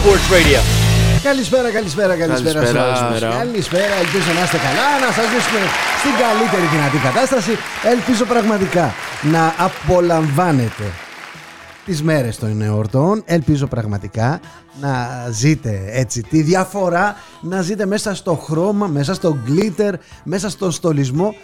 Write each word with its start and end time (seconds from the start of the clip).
Sports 0.00 0.32
Radio. 0.34 0.60
Καλησπέρα, 1.22 1.70
καλησπέρα, 1.70 2.16
καλησπέρα. 2.16 2.66
σε 2.66 2.78
όλους. 2.78 2.98
Καλησπέρα. 3.00 3.36
Καλησπέρα, 3.36 3.94
ελπίζω 3.94 4.32
να 4.34 4.42
είστε 4.42 4.56
καλά, 4.56 5.06
να 5.06 5.12
σας 5.12 5.26
βρίσκουμε 5.32 5.66
στην 5.98 6.12
καλύτερη 6.22 6.66
δυνατή 6.72 6.98
κατάσταση. 6.98 7.50
Ελπίζω 7.84 8.24
πραγματικά 8.24 8.94
να 9.22 9.54
απολαμβάνετε 9.58 10.84
τις 11.84 12.02
μέρες 12.02 12.38
των 12.38 12.62
εορτών. 12.62 13.22
Ελπίζω 13.24 13.66
πραγματικά 13.66 14.40
να 14.80 15.08
ζείτε 15.30 15.84
έτσι 15.86 16.22
τη 16.22 16.42
διαφορά, 16.42 17.16
να 17.40 17.60
ζείτε 17.62 17.86
μέσα 17.86 18.14
στο 18.14 18.34
χρώμα, 18.34 18.86
μέσα 18.86 19.14
στο 19.14 19.36
glitter, 19.46 19.92
μέσα 20.24 20.50
στο 20.50 20.70
στολισμό. 20.70 21.34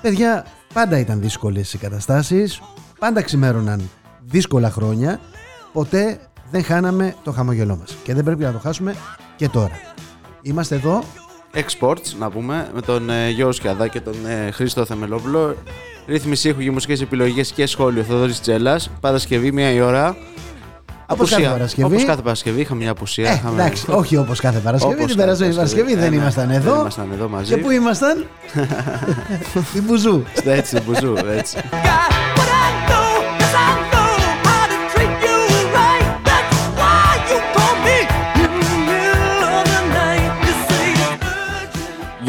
Παιδιά, 0.00 0.44
πάντα 0.74 0.98
ήταν 0.98 1.20
δύσκολες 1.20 1.72
οι 1.72 1.78
καταστάσεις, 1.78 2.60
πάντα 2.98 3.22
ξημέρωναν 3.22 3.90
δύσκολα 4.24 4.70
χρόνια, 4.70 5.20
ποτέ 5.72 6.18
δεν 6.52 6.64
χάναμε 6.64 7.14
το 7.24 7.32
χαμογελό 7.32 7.76
μας 7.76 7.96
και 8.02 8.14
δεν 8.14 8.24
πρέπει 8.24 8.42
να 8.42 8.52
το 8.52 8.58
χάσουμε 8.58 8.94
και 9.36 9.48
τώρα. 9.48 9.80
Είμαστε 10.42 10.74
εδώ, 10.74 11.02
Exports, 11.54 12.12
να 12.18 12.30
πούμε, 12.30 12.68
με 12.74 12.80
τον 12.80 13.10
ε, 13.10 13.28
Γιώργος 13.30 13.56
Σκιαδά 13.56 13.88
και 13.88 14.00
τον 14.00 14.14
ε, 14.26 14.50
Χρήστο 14.50 14.84
Θεμελόπουλο. 14.84 15.54
Ρύθμιση 16.06 16.48
ήχου 16.48 16.60
και 16.60 16.70
μουσικές 16.70 17.00
επιλογές 17.00 17.52
και 17.52 17.66
σχόλιο 17.66 18.02
Θοδωρής 18.02 18.40
Τσέλας. 18.40 18.90
Παρασκευή, 19.00 19.52
μία 19.52 19.70
η 19.72 19.80
ώρα. 19.80 20.16
Όπως 21.06 21.30
κάθε 21.30 21.42
Παρασκευή. 21.48 21.92
Όπως 21.94 22.04
κάθε 22.04 22.22
Παρασκευή 22.22 22.60
είχαμε 22.60 22.80
μια 22.82 22.90
απουσία. 22.90 23.30
ε, 23.30 23.34
είχαμε- 23.34 23.60
εντάξει, 23.60 23.84
όχι 23.88 24.16
όπως 24.16 24.40
κάθε 24.40 24.58
Παρασκευή, 24.58 24.94
Όπως 24.94 25.06
την 25.06 25.16
κάθε 25.16 25.24
περασμένη 25.26 25.54
Παρασκευή 25.54 25.94
δεν 25.94 26.04
Ε, 26.04 26.08
ναι, 26.08 26.16
ήμασταν 26.16 26.46
δεν 26.48 26.56
εδώ. 26.56 26.80
ήμασταν 26.80 27.08
εδώ 27.12 27.28
μαζί. 27.28 27.54
Και 27.54 27.60
πού 27.60 27.70
ήμασταν; 27.70 28.26
Στην 29.70 29.82
Μπουζού. 29.82 30.22
Έτσι, 30.44 30.80
μπουζού, 30.86 31.14
έτσι. 31.36 31.56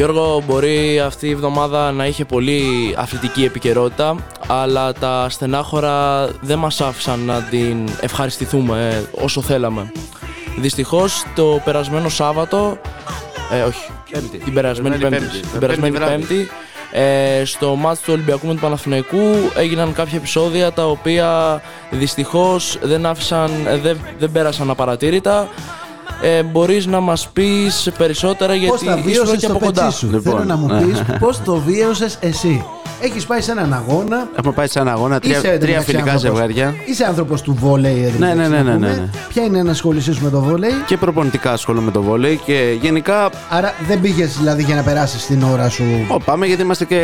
Γιώργο, 0.04 0.44
μπορεί 0.48 1.00
αυτή 1.00 1.28
η 1.28 1.32
εβδομάδα 1.32 1.92
να 1.92 2.06
είχε 2.06 2.26
πολύ 2.26 2.62
αθλητική 2.98 3.44
επικαιρότητα, 3.44 4.16
αλλά 4.48 4.94
τα 4.94 5.30
στενάχωρα 5.30 6.28
δεν 6.42 6.60
μας 6.60 6.82
άφησαν 6.82 7.20
να 7.20 7.42
την 7.42 7.90
ευχαριστηθούμε 8.02 8.90
ε, 8.94 9.24
όσο 9.24 9.42
θέλαμε. 9.42 9.92
Δυστυχώς, 10.58 11.24
το 11.36 11.62
περασμένο 11.66 12.10
Σάββατο, 12.10 12.78
ε, 13.52 13.62
όχι, 13.62 13.92
Πέμπτη. 14.12 14.38
την 14.38 14.54
περασμένη 14.54 14.98
Περασμένη 14.98 15.22
Πέμπτη, 15.22 15.40
Πέμπτη. 15.40 15.50
την 15.50 15.60
περασμένη 15.60 15.98
Πέμπτη 15.98 16.28
Πέμπτη, 16.28 16.50
ε, 16.92 17.46
στο 17.46 17.76
μάτς 17.76 18.00
του 18.00 18.14
Ολυμπιακού 18.14 18.48
με 18.48 18.54
του 18.54 18.60
Παναθηναϊκού 18.60 19.52
έγιναν 19.56 19.94
κάποια 19.94 20.18
επεισόδια 20.18 20.72
τα 20.72 20.88
οποία 20.88 21.62
δυστυχώς 21.90 22.78
δεν 22.82 23.06
άφησαν, 23.06 23.52
ε, 23.68 23.78
δεν, 23.78 23.98
δεν 24.20 24.32
πέρασαν 24.32 24.70
απαρατήρητα. 24.70 25.48
Ε, 26.26 26.44
μπορείς 26.44 26.86
να 26.86 27.00
μας 27.00 27.30
πεις 27.34 27.92
περισσότερα 27.98 28.56
γιατί 28.56 28.72
Πώς 28.72 28.84
τα 28.84 28.92
ήσουν 28.92 29.04
βίωσες 29.04 29.32
και 29.40 29.46
στο 29.46 29.52
από 29.56 29.66
κοντά. 29.66 29.84
πετσί 29.84 29.98
σου; 29.98 30.06
Λοιπόν, 30.12 30.34
Θέλω 30.34 30.44
να 30.46 30.56
μου 30.56 30.68
ναι. 30.68 30.82
πεις 30.82 31.02
πώς 31.20 31.42
το 31.44 31.56
βίωσες 31.66 32.18
εσύ. 32.22 32.66
Έχεις 33.02 33.26
πάει 33.26 33.42
σε 33.42 33.52
έναν 33.52 33.74
αγώνα. 33.74 34.28
Έχουμε 34.38 34.54
πάει 34.54 34.68
σε 34.68 34.80
ένα 34.80 34.92
αγώνα, 34.92 35.20
τρία, 35.20 35.32
Είσαι, 35.32 35.42
τρία 35.42 35.54
εντωμεταξύ, 35.54 35.86
φιλικά 35.92 36.12
άνθρωπος- 36.12 36.38
ζευγάρια. 36.40 36.74
Είσαι 36.86 37.06
άνθρωπος 37.06 37.42
του 37.42 37.56
βόλεϊ. 37.60 38.04
εν 38.04 38.12
τω 38.12 38.18
Ναι, 38.26 38.34
ναι, 38.34 38.36
μεταξύ, 38.36 38.52
ναι, 38.52 38.58
να 38.58 38.64
ναι, 38.64 38.74
πούμε. 38.74 38.88
ναι, 38.88 38.94
ναι. 38.94 39.10
Ποια 39.30 39.44
είναι 39.44 39.58
η 39.58 39.60
ενασχόλησή 39.60 40.14
σου 40.14 40.24
με 40.24 40.30
το 40.30 40.42
βόλεϊ. 40.42 40.72
Και 40.86 40.98
προπονητικά 40.98 41.52
ασχολούμαι 41.52 41.86
με 41.86 41.92
το 41.92 42.02
βόλεϊ 42.02 42.40
και 42.46 42.78
γενικά 42.82 43.30
Άρα 43.50 43.74
δεν 43.88 44.02
πήγες 44.02 44.38
δηλαδή 44.38 44.64
για 44.64 44.76
να 44.76 44.82
περάσεις 44.82 45.26
την 45.26 45.44
ώρα 45.44 45.70
σου; 45.70 45.84
Ω, 46.08 46.18
πάμε 46.20 46.46
γιατί 46.46 46.62
είμαστε 46.62 46.86
και. 46.86 47.00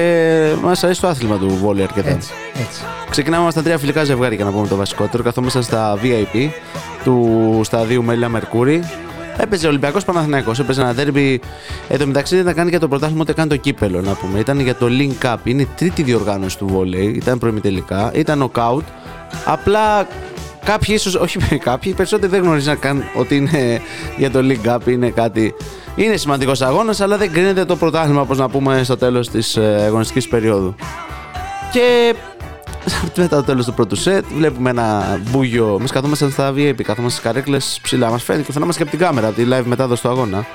Μας 0.64 0.83
αρέσει 0.83 1.02
το 1.02 1.08
άθλημα 1.08 1.38
του 1.38 1.58
βόλεϊ 1.61 1.83
αρκετά. 1.83 2.09
Έτσι, 2.09 2.31
έτσι. 2.54 2.81
Ξεκινάμε 3.09 3.52
στα 3.52 3.61
τρία 3.64 3.78
φιλικά 3.78 4.04
ζευγάρια 4.04 4.36
για 4.36 4.45
να 4.45 4.52
πούμε 4.52 4.67
το 4.67 4.76
βασικότερο. 4.76 5.23
Καθόμαστε 5.23 5.61
στα 5.61 5.98
VIP 6.04 6.49
του 7.04 7.61
σταδίου 7.64 8.04
Μέλια 8.04 8.30
Μερκούρι. 8.30 8.83
Έπαιζε 9.42 9.66
ο 9.66 9.70
Ολυμπιακός 9.70 10.05
Παναθηναϊκός, 10.05 10.60
έπαιζε 10.60 10.82
ένα 10.82 10.94
δέρμπι. 10.94 11.42
Εν 11.88 12.00
τω 12.00 12.08
μεταξύ 12.08 12.36
δεν 12.36 12.44
ήταν 12.44 12.55
καν 12.55 12.67
για 12.67 12.80
το 12.80 12.88
πρωτάθλημα 12.88 13.22
ούτε 13.22 13.33
καν 13.33 13.48
το 13.48 13.55
κύπελο 13.55 14.02
να 14.02 14.14
πούμε. 14.14 14.39
Ήταν 14.39 14.60
για 14.60 14.76
το 14.76 14.88
Link 14.89 15.26
Cup. 15.26 15.38
Είναι 15.44 15.61
η 15.61 15.67
τρίτη 15.76 16.04
διοργάνωση 16.04 16.58
του 16.58 16.67
βόλεϊ. 16.67 17.08
Ήταν 17.08 17.38
προημιτελικά. 17.38 18.11
Ήταν 18.14 18.38
νοκάουτ. 18.38 18.83
Απλά 19.45 20.08
κάποιοι 20.66 20.95
ίσως, 20.98 21.16
όχι 21.16 21.38
κάποιοι, 21.58 21.92
οι 21.94 21.98
περισσότεροι 21.98 22.32
δεν 22.32 22.42
γνωρίζαν 22.42 22.80
καν 22.80 23.04
ότι 23.16 23.36
είναι 23.36 23.82
για 24.17 24.32
το 24.32 24.39
Link 24.44 24.70
Cup. 24.70 24.88
Είναι 24.88 25.10
κάτι. 25.10 25.54
Είναι 25.95 26.17
σημαντικός 26.17 26.61
αγώνας, 26.61 27.02
αλλά 27.02 27.17
δεν 27.17 27.32
κρίνεται 27.32 27.66
το 27.66 27.76
πρωτάθλημα, 27.76 28.22
όπως 28.22 28.38
να 28.38 28.49
πούμε, 28.49 28.83
στο 28.83 28.98
τέλος 28.98 29.30
της 29.30 29.58
αγωνιστικής 29.58 30.28
περίοδου. 30.28 30.76
Και 31.72 32.16
μετά 33.16 33.36
το 33.36 33.44
τέλος 33.44 33.66
του 33.66 33.73
πρώτου 33.73 33.95
σετ, 33.95 34.26
βλέπουμε 34.36 34.70
ένα 34.70 35.20
μπούγιο. 35.30 35.76
Εμείς 35.80 35.92
καθόμασταν 35.92 36.30
στα 36.30 36.54
VIP, 36.55 36.82
καθόμαστε 36.83 37.20
στις 37.20 37.20
καρέκλες 37.20 37.80
ψηλά. 37.82 38.10
Μας 38.10 38.23
φαίνεται 38.23 38.45
και 38.45 38.52
φαινόμαστε 38.52 38.83
και 38.83 38.89
από 38.89 38.98
την 38.98 39.08
κάμερα, 39.08 39.27
από 39.27 39.36
τη 39.36 39.48
live 39.52 39.66
μετάδοση 39.66 40.02
του 40.02 40.10
αγώνα. 40.10 40.45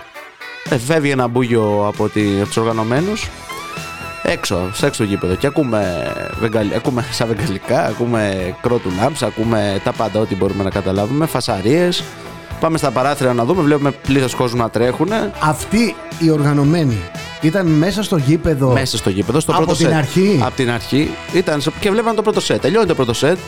Ε, 0.68 0.78
φεύγει 0.78 1.10
ένα 1.10 1.28
μπούγιο 1.28 1.84
από, 1.86 2.08
τη, 2.08 2.36
από 2.36 2.46
τους 2.46 2.56
οργανωμένους 2.56 3.28
έξω, 4.22 4.70
σε 4.72 4.86
έξω 4.86 5.02
το 5.02 5.08
γήπεδο. 5.08 5.34
Και 5.34 5.46
ακούμε, 5.46 6.12
βεγγαλ, 6.38 6.66
ακούμε 6.74 7.04
σαν 7.16 7.28
βεγγαλικά, 7.28 7.84
ακούμε 7.84 8.54
κρότου 8.62 8.90
λάμψ, 9.00 9.22
ακούμε 9.22 9.80
τα 9.84 9.92
πάντα 9.92 10.20
ό,τι 10.20 10.34
μπορούμε 10.34 10.62
να 10.62 10.70
καταλάβουμε. 10.70 11.26
Φασαρίες. 11.26 12.04
Πάμε 12.60 12.78
στα 12.78 12.90
παράθυρα 12.90 13.32
να 13.32 13.44
δούμε, 13.44 13.62
βλέπουμε 13.62 13.90
πλήθος 13.90 14.34
κόσμου 14.34 14.58
να 14.60 14.70
τρέχουν. 14.70 15.08
Αυτοί 15.40 15.94
οι 16.18 16.30
οργανωμένοι 16.30 16.98
ήταν 17.40 17.66
μέσα 17.66 18.02
στο 18.02 18.16
γήπεδο. 18.16 18.72
Μέσα 18.72 18.96
στο 18.96 19.10
γήπεδο, 19.10 19.40
στο 19.40 19.52
Από 19.52 19.60
πρώτο 19.62 19.76
την 19.78 19.86
σετ. 19.86 19.94
αρχή; 19.96 20.40
Από 20.44 20.56
την 20.56 20.70
αρχή. 20.70 21.10
Ήταν, 21.32 21.60
στο- 21.60 21.72
και 21.80 21.90
βλέπαν 21.90 22.14
το 22.14 22.22
πρώτο 22.22 22.40
σετ. 22.40 22.60
Τελειώνει 22.60 22.86
το 22.86 22.94
πρώτο 22.94 23.12
σετ. 23.12 23.38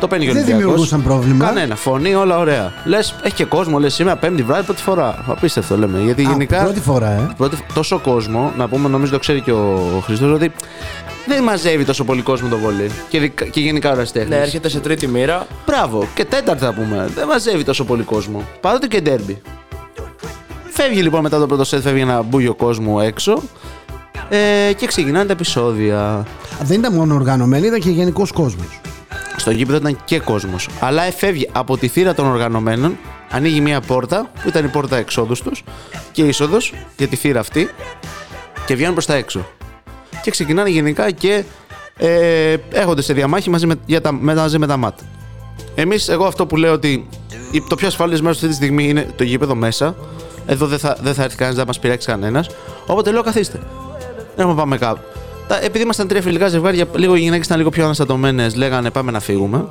Το 0.00 0.08
παίρνει 0.08 0.24
και 0.24 0.30
ο 0.30 0.34
Δεν 0.34 0.42
Ολυμπιακός. 0.42 0.66
δημιουργούσαν 0.66 1.02
πρόβλημα. 1.02 1.44
Κανένα. 1.44 1.76
Φωνή, 1.76 2.14
όλα 2.14 2.38
ωραία. 2.38 2.72
Λες, 2.84 3.14
έχει 3.22 3.34
και 3.34 3.44
κόσμο, 3.44 3.78
λες 3.78 3.94
σήμερα 3.94 4.16
πέμπτη 4.16 4.42
βράδυ, 4.42 4.64
πρώτη 4.64 4.82
φορά. 4.82 5.24
Απίστευτο 5.28 5.76
λέμε. 5.78 5.98
Γιατί 6.00 6.24
Α, 6.26 6.28
γενικά. 6.30 6.62
Πρώτη 6.62 6.80
φορά, 6.80 7.10
ε. 7.10 7.30
πρώτη- 7.36 7.58
τόσο 7.74 7.98
κόσμο, 7.98 8.52
να 8.56 8.68
πούμε, 8.68 8.88
νομίζω 8.88 9.12
το 9.12 9.18
ξέρει 9.18 9.40
και 9.40 9.52
ο 9.52 10.02
Χριστός, 10.04 10.32
ότι 10.32 10.52
δεν 11.26 11.42
μαζεύει 11.42 11.84
τόσο 11.84 12.04
πολύ 12.04 12.22
κόσμο 12.22 12.48
το 12.48 12.58
βόλεϊ. 12.58 12.90
Και, 13.08 13.20
δικα- 13.20 13.44
και 13.44 13.60
γενικά 13.60 13.90
ώρα 13.90 14.04
Ναι, 14.28 14.36
έρχεται 14.36 14.68
σε 14.68 14.80
τρίτη 14.80 15.06
μοίρα. 15.06 15.46
Μπράβο. 15.66 16.06
Και 16.14 16.24
τέταρτη 16.24 16.64
θα 16.64 16.72
πούμε. 16.72 17.08
Δεν 17.14 17.26
μαζεύει 17.26 17.64
τόσο 17.64 17.84
πολύ 17.84 18.02
κόσμο. 18.02 18.44
Παρότι 18.60 18.88
και 18.88 19.00
ντέρμπι. 19.00 19.42
Φεύγει 20.70 21.02
λοιπόν 21.02 21.20
μετά 21.22 21.38
το 21.38 21.46
πρώτο 21.46 21.64
σετ, 21.64 21.82
φεύγει 21.82 22.00
ένα 22.00 22.22
μπούγιο 22.22 22.54
κόσμο 22.54 22.98
έξω. 23.02 23.42
Ε, 24.28 24.72
και 24.72 24.86
ξεκινάνε 24.86 25.24
τα 25.24 25.32
επεισόδια. 25.32 26.26
Δεν 26.62 26.78
ήταν 26.78 26.94
μόνο 26.94 27.14
οργανωμένοι, 27.14 27.66
ήταν 27.66 27.80
και 27.80 27.90
γενικός 27.90 28.32
κόσμος. 28.32 28.80
Στο 29.36 29.50
γήπεδο 29.50 29.76
ήταν 29.78 29.98
και 30.04 30.18
κόσμος. 30.18 30.68
Αλλά 30.80 31.02
εφεύγει 31.02 31.48
από 31.52 31.78
τη 31.78 31.88
θύρα 31.88 32.14
των 32.14 32.26
οργανωμένων, 32.26 32.98
ανοίγει 33.30 33.60
μια 33.60 33.80
πόρτα, 33.80 34.30
που 34.42 34.48
ήταν 34.48 34.64
η 34.64 34.68
πόρτα 34.68 34.96
εξόδους 34.96 35.42
τους 35.42 35.62
και 36.12 36.22
είσοδος 36.22 36.72
για 36.96 37.08
τη 37.08 37.16
θύρα 37.16 37.40
αυτή, 37.40 37.68
και 38.66 38.74
βγαίνουν 38.74 38.92
προς 38.92 39.06
τα 39.06 39.14
έξω. 39.14 39.46
Και 40.22 40.30
ξεκινάνε 40.30 40.68
γενικά 40.70 41.10
και 41.10 41.44
ε, 41.96 42.56
έχονται 42.72 43.02
σε 43.02 43.12
διαμάχη 43.12 43.50
μαζί 43.50 43.66
με, 43.66 43.74
για 43.86 44.00
τα, 44.00 44.12
με, 44.12 44.34
μαζί 44.34 44.58
με 44.58 44.66
τα 44.66 44.76
ΜΑΤ. 44.76 44.98
Εμείς, 45.74 46.08
εγώ 46.08 46.24
αυτό 46.24 46.46
που 46.46 46.56
λέω 46.56 46.72
ότι 46.72 47.08
η- 47.50 47.62
το 47.68 47.74
πιο 47.74 47.86
ασφαλές 47.86 48.20
μέρος 48.20 48.36
αυτή 48.36 48.48
τη 48.48 48.54
στιγμή 48.54 48.88
είναι 48.88 49.06
το 49.16 49.24
γήπεδο 49.24 49.54
μέσα. 49.54 49.94
Εδώ 50.46 50.66
δεν 50.66 50.78
θα, 50.78 50.96
δεν 51.02 51.14
θα 51.14 51.22
έρθει 51.22 51.36
κανένας, 51.36 51.56
δεν 51.56 51.64
θα 51.64 51.66
μας 51.66 51.78
πειράξει 51.78 52.06
κανένας. 52.06 52.48
Οπότε 52.86 53.10
λέω 53.10 53.22
καθίστε. 53.22 53.58
Δεν 54.36 54.46
έχουμε 54.46 54.54
πάμε 54.54 54.78
κάπου. 54.78 55.00
Τα, 55.48 55.58
επειδή 55.62 55.84
ήμασταν 55.84 56.08
τρία 56.08 56.22
φιλικά 56.22 56.48
ζευγάρια, 56.48 56.86
λίγο 56.94 57.14
οι 57.14 57.20
γυναίκες 57.20 57.46
ήταν 57.46 57.58
λίγο 57.58 57.70
πιο 57.70 57.84
αναστατωμένες, 57.84 58.54
λέγανε 58.56 58.90
πάμε 58.90 59.10
να 59.10 59.20
φύγουμε. 59.20 59.64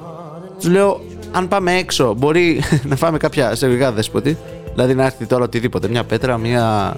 Τους 0.59 0.69
λέω, 0.69 1.01
αν 1.31 1.47
πάμε 1.47 1.77
έξω, 1.77 2.13
μπορεί 2.17 2.63
να 2.89 2.95
φάμε 2.95 3.17
κάποια 3.17 3.55
σερβικά 3.55 3.91
δέσποτη. 3.91 4.37
Δηλαδή 4.73 4.95
να 4.95 5.05
έρθει 5.05 5.25
τώρα 5.25 5.43
οτιδήποτε, 5.43 5.87
μια 5.87 6.03
πέτρα, 6.03 6.37
μια. 6.37 6.95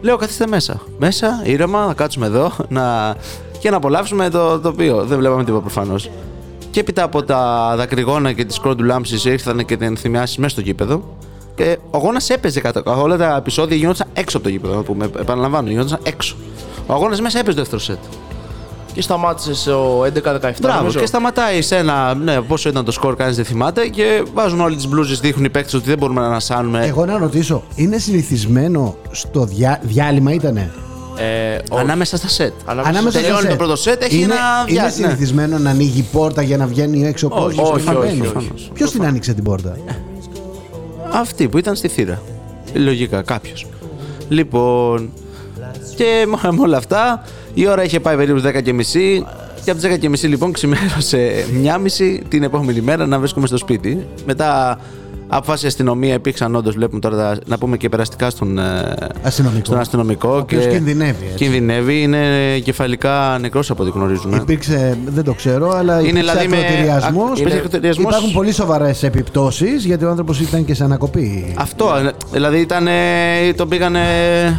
Λέω, 0.00 0.16
καθίστε 0.16 0.46
μέσα. 0.46 0.80
Μέσα, 0.98 1.40
ήρεμα, 1.44 1.86
να 1.86 1.94
κάτσουμε 1.94 2.26
εδώ 2.26 2.52
να... 2.68 3.14
και 3.58 3.70
να 3.70 3.76
απολαύσουμε 3.76 4.28
το 4.30 4.60
τοπίο. 4.60 5.04
Δεν 5.04 5.18
βλέπαμε 5.18 5.44
τίποτα 5.44 5.62
προφανώς. 5.62 6.10
Και 6.70 6.80
έπειτα 6.80 7.02
από 7.02 7.22
τα 7.22 7.72
δακρυγόνα 7.76 8.32
και 8.32 8.44
τις 8.44 8.60
κρόντου 8.60 8.84
λάμψη 8.84 9.30
ήρθαν 9.30 9.64
και 9.64 9.76
την 9.76 9.96
θυμιάσει 9.96 10.40
μέσα 10.40 10.52
στο 10.52 10.60
γήπεδο. 10.60 11.16
Και 11.54 11.78
ο 11.90 11.96
αγώνας 11.96 12.30
έπαιζε 12.30 12.60
κατά 12.60 12.82
όλα 12.96 13.16
τα 13.16 13.36
επεισόδια 13.36 13.76
γινόταν 13.76 14.06
έξω 14.12 14.36
από 14.36 14.46
το 14.46 14.52
γήπεδο. 14.52 14.74
Να 14.74 14.82
πούμε. 14.82 15.04
Επαναλαμβάνω, 15.04 15.68
γινόταν 15.70 15.98
έξω. 16.02 16.36
Ο 16.86 16.92
αγώνας 16.92 17.20
μέσα 17.20 17.38
έπαιζε 17.38 17.56
το 17.56 17.62
δεύτερο 17.62 17.80
σετ. 17.82 17.98
Και 18.92 19.02
σταμάτησες 19.02 19.58
στο 19.58 20.00
11-17. 20.02 20.60
Μπράβο, 20.60 20.78
νομίζω. 20.78 20.98
και 20.98 21.06
σταματάει 21.06 21.62
σε 21.62 21.76
ένα. 21.76 22.14
Ναι, 22.14 22.40
πόσο 22.40 22.68
ήταν 22.68 22.84
το 22.84 22.90
σκορ, 22.92 23.16
κανείς 23.16 23.36
δεν 23.36 23.44
θυμάται. 23.44 23.86
Και 23.88 24.22
βάζουν 24.34 24.60
όλε 24.60 24.74
τις 24.76 24.88
μπλούζες, 24.88 25.20
δείχνουν 25.20 25.44
οι 25.44 25.50
παίκτες 25.50 25.74
ότι 25.74 25.88
δεν 25.88 25.98
μπορούμε 25.98 26.20
να 26.20 26.26
ανασάνουμε. 26.26 26.86
Εγώ 26.86 27.04
να 27.06 27.18
ρωτήσω, 27.18 27.62
είναι 27.74 27.98
συνηθισμένο 27.98 28.96
στο 29.10 29.44
διά, 29.44 29.80
διάλειμμα 29.82 30.32
ήτανε; 30.32 30.70
Ε, 31.16 31.56
ο- 31.70 31.78
Ανάμεσα 31.78 32.16
στα 32.16 32.28
σετ. 32.28 32.52
Ανάμεσα 32.64 32.88
Ανάμεσα 32.90 33.18
τελειώνει 33.20 33.40
στα 33.40 33.50
το 33.50 33.56
πρώτο 33.56 33.76
σετ, 33.76 34.02
έχει 34.02 34.16
είναι, 34.16 34.24
ένα 34.24 34.34
Είναι 34.68 34.72
διά- 34.72 34.82
ναι. 34.84 34.90
συνηθισμένο 34.90 35.58
να 35.58 35.70
ανοίγει 35.70 35.98
η 35.98 36.06
πόρτα 36.12 36.42
για 36.42 36.56
να 36.56 36.66
βγαίνει 36.66 37.06
έξω 37.06 37.28
ο 37.32 37.36
Όχι, 37.44 37.56
κόσμος. 37.56 37.70
όχι, 37.70 37.94
όχι, 37.96 38.20
όχι. 38.36 38.70
Ποιος 38.72 38.90
την 38.90 39.04
άνοιξε 39.06 39.32
την 39.34 39.44
πόρτα; 39.44 39.76
Αυτή 41.16 41.48
που 41.48 41.58
ήταν 41.58 41.76
στη 41.76 41.88
θύρα. 41.88 42.22
Λογικά, 42.74 43.22
κάποιος. 43.22 43.66
Λοιπόν. 44.28 45.10
Και 45.96 46.26
με 46.26 46.52
με 46.52 46.60
όλα 46.60 46.76
αυτά, 46.76 47.24
η 47.54 47.66
ώρα 47.68 47.84
είχε 47.84 48.00
πάει 48.00 48.16
περίπου 48.16 48.42
10 48.46 48.62
και 48.62 48.72
μισή. 48.72 49.26
Και 49.64 49.70
από 49.70 49.80
τις 49.80 49.90
10 49.94 49.98
και 49.98 50.08
μισή 50.08 50.26
λοιπόν 50.26 50.52
ξημέρωσε 50.52 51.44
1.30 51.98 52.20
την 52.28 52.42
επόμενη 52.42 52.80
μέρα 52.80 53.06
να 53.06 53.18
βρίσκομαι 53.18 53.46
στο 53.46 53.56
σπίτι. 53.56 54.06
Μετά 54.26 54.78
Αποφάσισε 55.36 55.66
η 55.66 55.68
αστυνομία, 55.68 56.14
υπήρξαν 56.14 56.54
όντως, 56.54 56.74
βλέπουμε 56.74 57.00
τώρα 57.00 57.16
τα- 57.16 57.38
να 57.46 57.58
πούμε 57.58 57.76
και 57.76 57.88
περαστικά 57.88 58.30
στον, 58.30 58.58
ε, 58.58 58.94
Αστυνομικό. 59.22 59.64
στον 59.64 59.78
αστυνομικό. 59.78 60.28
Ο 60.28 60.36
οποίος 60.36 60.66
κινδυνεύει, 60.66 61.24
έτσι. 61.24 61.36
Κινδυνεύει, 61.44 62.02
είναι 62.02 62.18
κεφαλικά 62.64 63.38
νεκρός 63.40 63.70
από 63.70 63.82
ό,τι 63.82 63.92
γνωρίζουμε. 63.92 64.36
Υπήρξε, 64.36 64.98
δεν 65.06 65.24
το 65.24 65.32
ξέρω, 65.32 65.70
αλλά 65.70 66.00
υπήρξε 66.00 66.20
δηλαδή 66.20 66.48
με- 66.48 66.56
ακροτηριασμός. 66.56 67.30
ακ- 67.30 67.38
υπήρξε 67.38 67.56
ακροτηριασμός. 67.58 68.12
Υπάρχουν 68.12 68.32
πολύ 68.32 68.52
σοβαρές 68.52 69.02
επιπτώσεις 69.02 69.84
γιατί 69.84 70.04
ο 70.04 70.08
άνθρωπος 70.08 70.40
ήταν 70.40 70.64
και 70.64 70.74
σε 70.74 70.84
ανακοπή. 70.84 71.54
Αυτό, 71.58 71.94
ε, 72.06 72.10
δηλαδή 72.32 72.58
ήταν. 72.60 72.86
ε, 72.86 72.92
τον 73.56 73.68
πήγανε. 73.68 74.00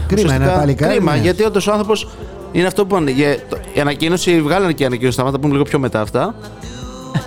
Κρίμα, 0.07 0.23
ουσιαστικά- 0.23 0.43
ένα 0.51 0.59
παλικάρι, 0.59 0.93
Κρίμα, 0.95 1.11
ναι. 1.15 1.21
γιατί 1.21 1.43
όντως 1.43 1.67
ο 1.67 1.71
άνθρωπος 1.71 2.07
είναι 2.51 2.67
αυτό 2.67 2.85
που 2.85 2.95
είπαν. 2.95 3.07
Για- 3.07 3.37
το- 3.49 3.57
Η 3.73 3.79
ανακοίνωση, 3.79 4.41
βγάλανε 4.41 4.71
και 4.73 4.83
η 4.83 4.85
ανακοίνωση, 4.85 5.17
θα 5.21 5.31
τα 5.31 5.39
πούμε 5.39 5.51
λίγο 5.51 5.63
πιο 5.63 5.79
μετά 5.79 6.01
αυτά. 6.01 6.35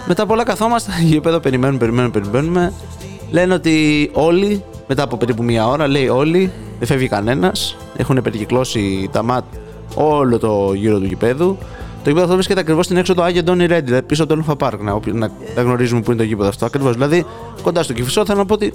μετά 0.07 0.23
από 0.23 0.33
όλα 0.33 0.43
καθόμαστε, 0.45 0.93
γήπεδο, 1.11 1.39
περιμένουμε, 1.41 1.79
περιμένουμε, 1.79 2.11
περιμένουμε. 2.13 2.73
Λένε 3.31 3.55
ότι 3.55 4.11
όλοι, 4.13 4.65
μετά 4.89 5.03
από 5.03 5.17
περίπου 5.17 5.43
μία 5.43 5.69
ώρα, 5.69 5.89
λέει 5.89 6.09
όλοι, 6.09 6.51
δεν 6.79 6.89
φεύγει 6.89 7.09
κανένας. 7.09 7.77
Έχουν 7.97 8.21
περικυκλώσει 8.23 9.09
τα 9.13 9.23
ΜΑΤ 9.23 9.45
όλο 9.95 10.39
το 10.39 10.73
γύρο 10.75 10.99
του 10.99 11.05
γηπέδου. 11.05 11.57
Το 12.03 12.09
γήπεδο 12.09 12.23
αυτό 12.23 12.35
βρίσκεται 12.35 12.61
ακριβώς 12.61 12.85
στην 12.85 12.97
έξοδο 12.97 13.23
Άγιο 13.23 13.43
Ντόνι 13.43 13.67
Ρέντι, 13.67 13.85
δηλαδή 13.85 14.07
πίσω 14.07 14.23
από 14.23 14.33
το 14.33 14.39
Λούφα 14.39 14.57
Πάρκ. 14.57 14.83
Να, 14.83 15.01
να, 15.13 15.31
να 15.55 15.63
γνωρίζουμε 15.63 16.01
που 16.01 16.11
είναι 16.11 16.21
το 16.21 16.27
γήπεδο 16.27 16.49
αυτό. 16.49 16.67
Ακριβώς. 16.67 16.93
Δηλαδή 16.93 17.25
κοντά 17.63 17.83
στο 17.83 17.93
Κυφισό, 17.93 18.25
θέλω 18.25 18.39
να 18.39 18.47
πω 18.47 18.55
ότι 18.55 18.73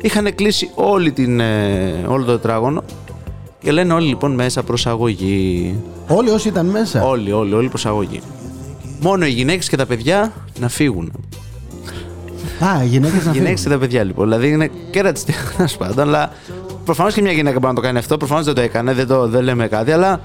είχαν 0.00 0.34
κλείσει 0.34 0.70
όλη 0.74 1.12
την, 1.12 1.40
ε, 1.40 2.04
όλο 2.06 2.24
το 2.24 2.32
τετράγωνο 2.32 2.82
και 3.58 3.72
λένε 3.72 3.92
όλοι 3.92 4.08
λοιπόν 4.08 4.34
μέσα 4.34 4.62
προσαγωγή. 4.62 5.74
Όλοι 6.08 6.30
όσοι 6.30 6.48
ήταν 6.48 6.66
μέσα. 6.66 7.04
Όλοι, 7.04 7.32
όλοι, 7.32 7.54
όλοι 7.54 7.68
προσαγωγή. 7.68 8.20
Μόνο 9.00 9.26
οι 9.26 9.30
γυναίκες 9.30 9.68
και 9.68 9.76
τα 9.76 9.86
παιδιά 9.86 10.32
να 10.60 10.68
φύγουν. 10.68 11.12
Α, 12.60 12.82
οι 12.82 12.86
γυναίκες 12.86 13.24
να 13.24 13.30
Οι 13.30 13.34
γυναίκες 13.34 13.54
και 13.60 13.62
φύγουν. 13.68 13.78
τα 13.80 13.86
παιδιά 13.86 14.04
λοιπόν. 14.04 14.24
Δηλαδή 14.24 14.48
είναι 14.50 14.70
και 14.90 15.00
ρατσιστικά 15.00 15.38
τέλο 15.56 15.68
πάντων, 15.78 15.98
αλλά 16.08 16.30
προφανώς 16.84 17.14
και 17.14 17.22
μια 17.22 17.32
γυναίκα 17.32 17.58
μπορεί 17.58 17.66
να 17.74 17.80
το 17.80 17.86
κάνει 17.86 17.98
αυτό. 17.98 18.16
Προφανώς 18.16 18.44
δεν 18.44 18.54
το 18.54 18.60
έκανε, 18.60 18.92
δεν, 18.92 19.06
το, 19.06 19.28
δεν 19.28 19.42
λέμε 19.42 19.66
κάτι, 19.68 19.92
αλλά 19.92 20.20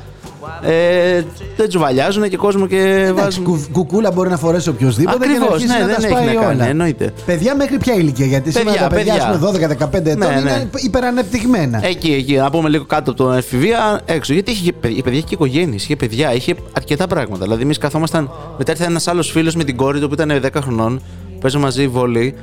ε, 0.62 1.22
δεν 1.58 1.68
τσουβαλιάζουν 1.70 2.30
και 2.30 2.38
κόσμο 2.38 2.68
και 2.68 2.78
Εντάξει, 2.78 3.14
βάζουν. 3.14 3.44
κου- 3.44 3.72
κουκούλα 3.72 4.12
μπορεί 4.12 4.30
να 4.30 4.38
φορέσει 4.38 4.70
οποιοδήποτε 4.70 5.18
και 5.18 5.26
να 5.26 5.32
Ακριβώς, 5.32 5.54
αρχίσει 5.54 5.74
ναι, 5.74 5.80
να 5.80 5.86
δεν 5.86 5.96
τα 5.96 6.02
έχει 6.02 6.10
σπάει 6.16 6.26
να 6.36 6.42
κάνει, 6.42 6.56
όλα. 6.56 6.68
εννοείται. 6.68 7.14
Παιδιά 7.26 7.56
μέχρι 7.56 7.78
ποια 7.78 7.94
ηλικία, 7.94 8.26
γιατί 8.26 8.52
σήμερα 8.52 8.72
Παιδιά, 8.72 8.88
τα 8.90 8.96
παιδιά, 8.96 9.14
παιδιά. 9.14 9.30
ας 9.30 9.38
πούμε, 9.38 9.68
12-15 9.92 9.94
ετών 10.10 10.18
Ναι, 10.34 10.40
είναι 10.40 10.42
ναι. 10.52 10.66
υπερανεπτυγμένα. 10.84 11.86
Εκεί, 11.86 12.12
εκεί, 12.12 12.36
να 12.36 12.50
πούμε 12.50 12.70
λίγο 12.70 12.86
κάτω 12.86 13.12
από 13.12 13.24
τον 13.24 13.38
εφηβεία, 13.38 14.02
έξω. 14.06 14.34
Γιατί 14.34 14.52
είχε, 14.52 14.64
και 14.64 14.74
παιδιά- 14.74 14.98
η 14.98 15.02
παιδιά 15.02 15.18
είχε 15.20 15.28
οικογένειες, 15.32 15.84
είχε 15.84 15.96
παιδιά, 15.96 16.34
είχε 16.34 16.56
αρκετά 16.78 17.08
πράγματα. 17.08 17.44
Δηλαδή, 17.44 17.62
εμείς 17.62 17.78
καθόμασταν. 17.78 18.32
Μετά 18.58 18.72
ήρθε 18.72 18.86
ένας 18.86 19.08
άλλος 19.08 19.32
φίλος 19.32 19.56
με 19.56 19.64
την 19.64 19.76
κόρη 19.78 20.00
του 20.00 20.08
που 20.08 20.14
ήταν 20.14 20.40
10 20.42 20.62
χρονών, 20.62 21.02
παίζαμε 21.44 21.64
μαζί 21.64 21.88
βόλεϊ 21.88 22.36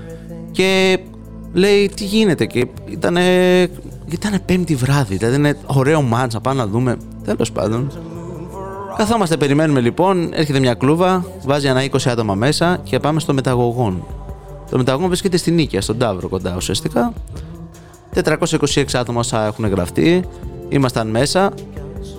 και 0.50 0.99
λέει 1.52 1.91
τι 1.94 2.05
γίνεται. 2.05 2.47
Και 2.47 2.67
ήταν. 2.87 3.17
Ήταν 4.12 4.41
πέμπτη 4.47 4.75
βράδυ, 4.75 5.17
δηλαδή 5.17 5.37
είναι 5.37 5.56
ωραίο 5.67 6.02
μάτς 6.02 6.35
να 6.35 6.41
πάμε 6.41 6.61
να 6.61 6.67
δούμε. 6.67 6.97
Τέλος 7.25 7.52
πάντων. 7.52 7.93
Καθόμαστε, 8.97 9.37
περιμένουμε 9.37 9.81
λοιπόν, 9.81 10.31
έρχεται 10.32 10.58
μια 10.58 10.75
κλούβα, 10.75 11.25
βάζει 11.44 11.67
ένα 11.67 11.85
20 11.85 11.97
άτομα 12.06 12.35
μέσα 12.35 12.81
και 12.82 12.99
πάμε 12.99 13.20
στο 13.20 13.35
μεταγωγόν. 13.35 14.05
Το 14.70 14.76
μεταγωγόν 14.76 15.08
βρίσκεται 15.08 15.37
στην 15.37 15.55
Νίκαια, 15.55 15.81
στον 15.81 15.99
Ταύρο 15.99 16.29
κοντά 16.29 16.55
ουσιαστικά. 16.56 17.12
426 18.14 18.85
άτομα 18.93 19.19
όσα 19.19 19.46
έχουν 19.46 19.67
γραφτεί. 19.67 20.25
Ήμασταν 20.69 21.08
μέσα. 21.08 21.53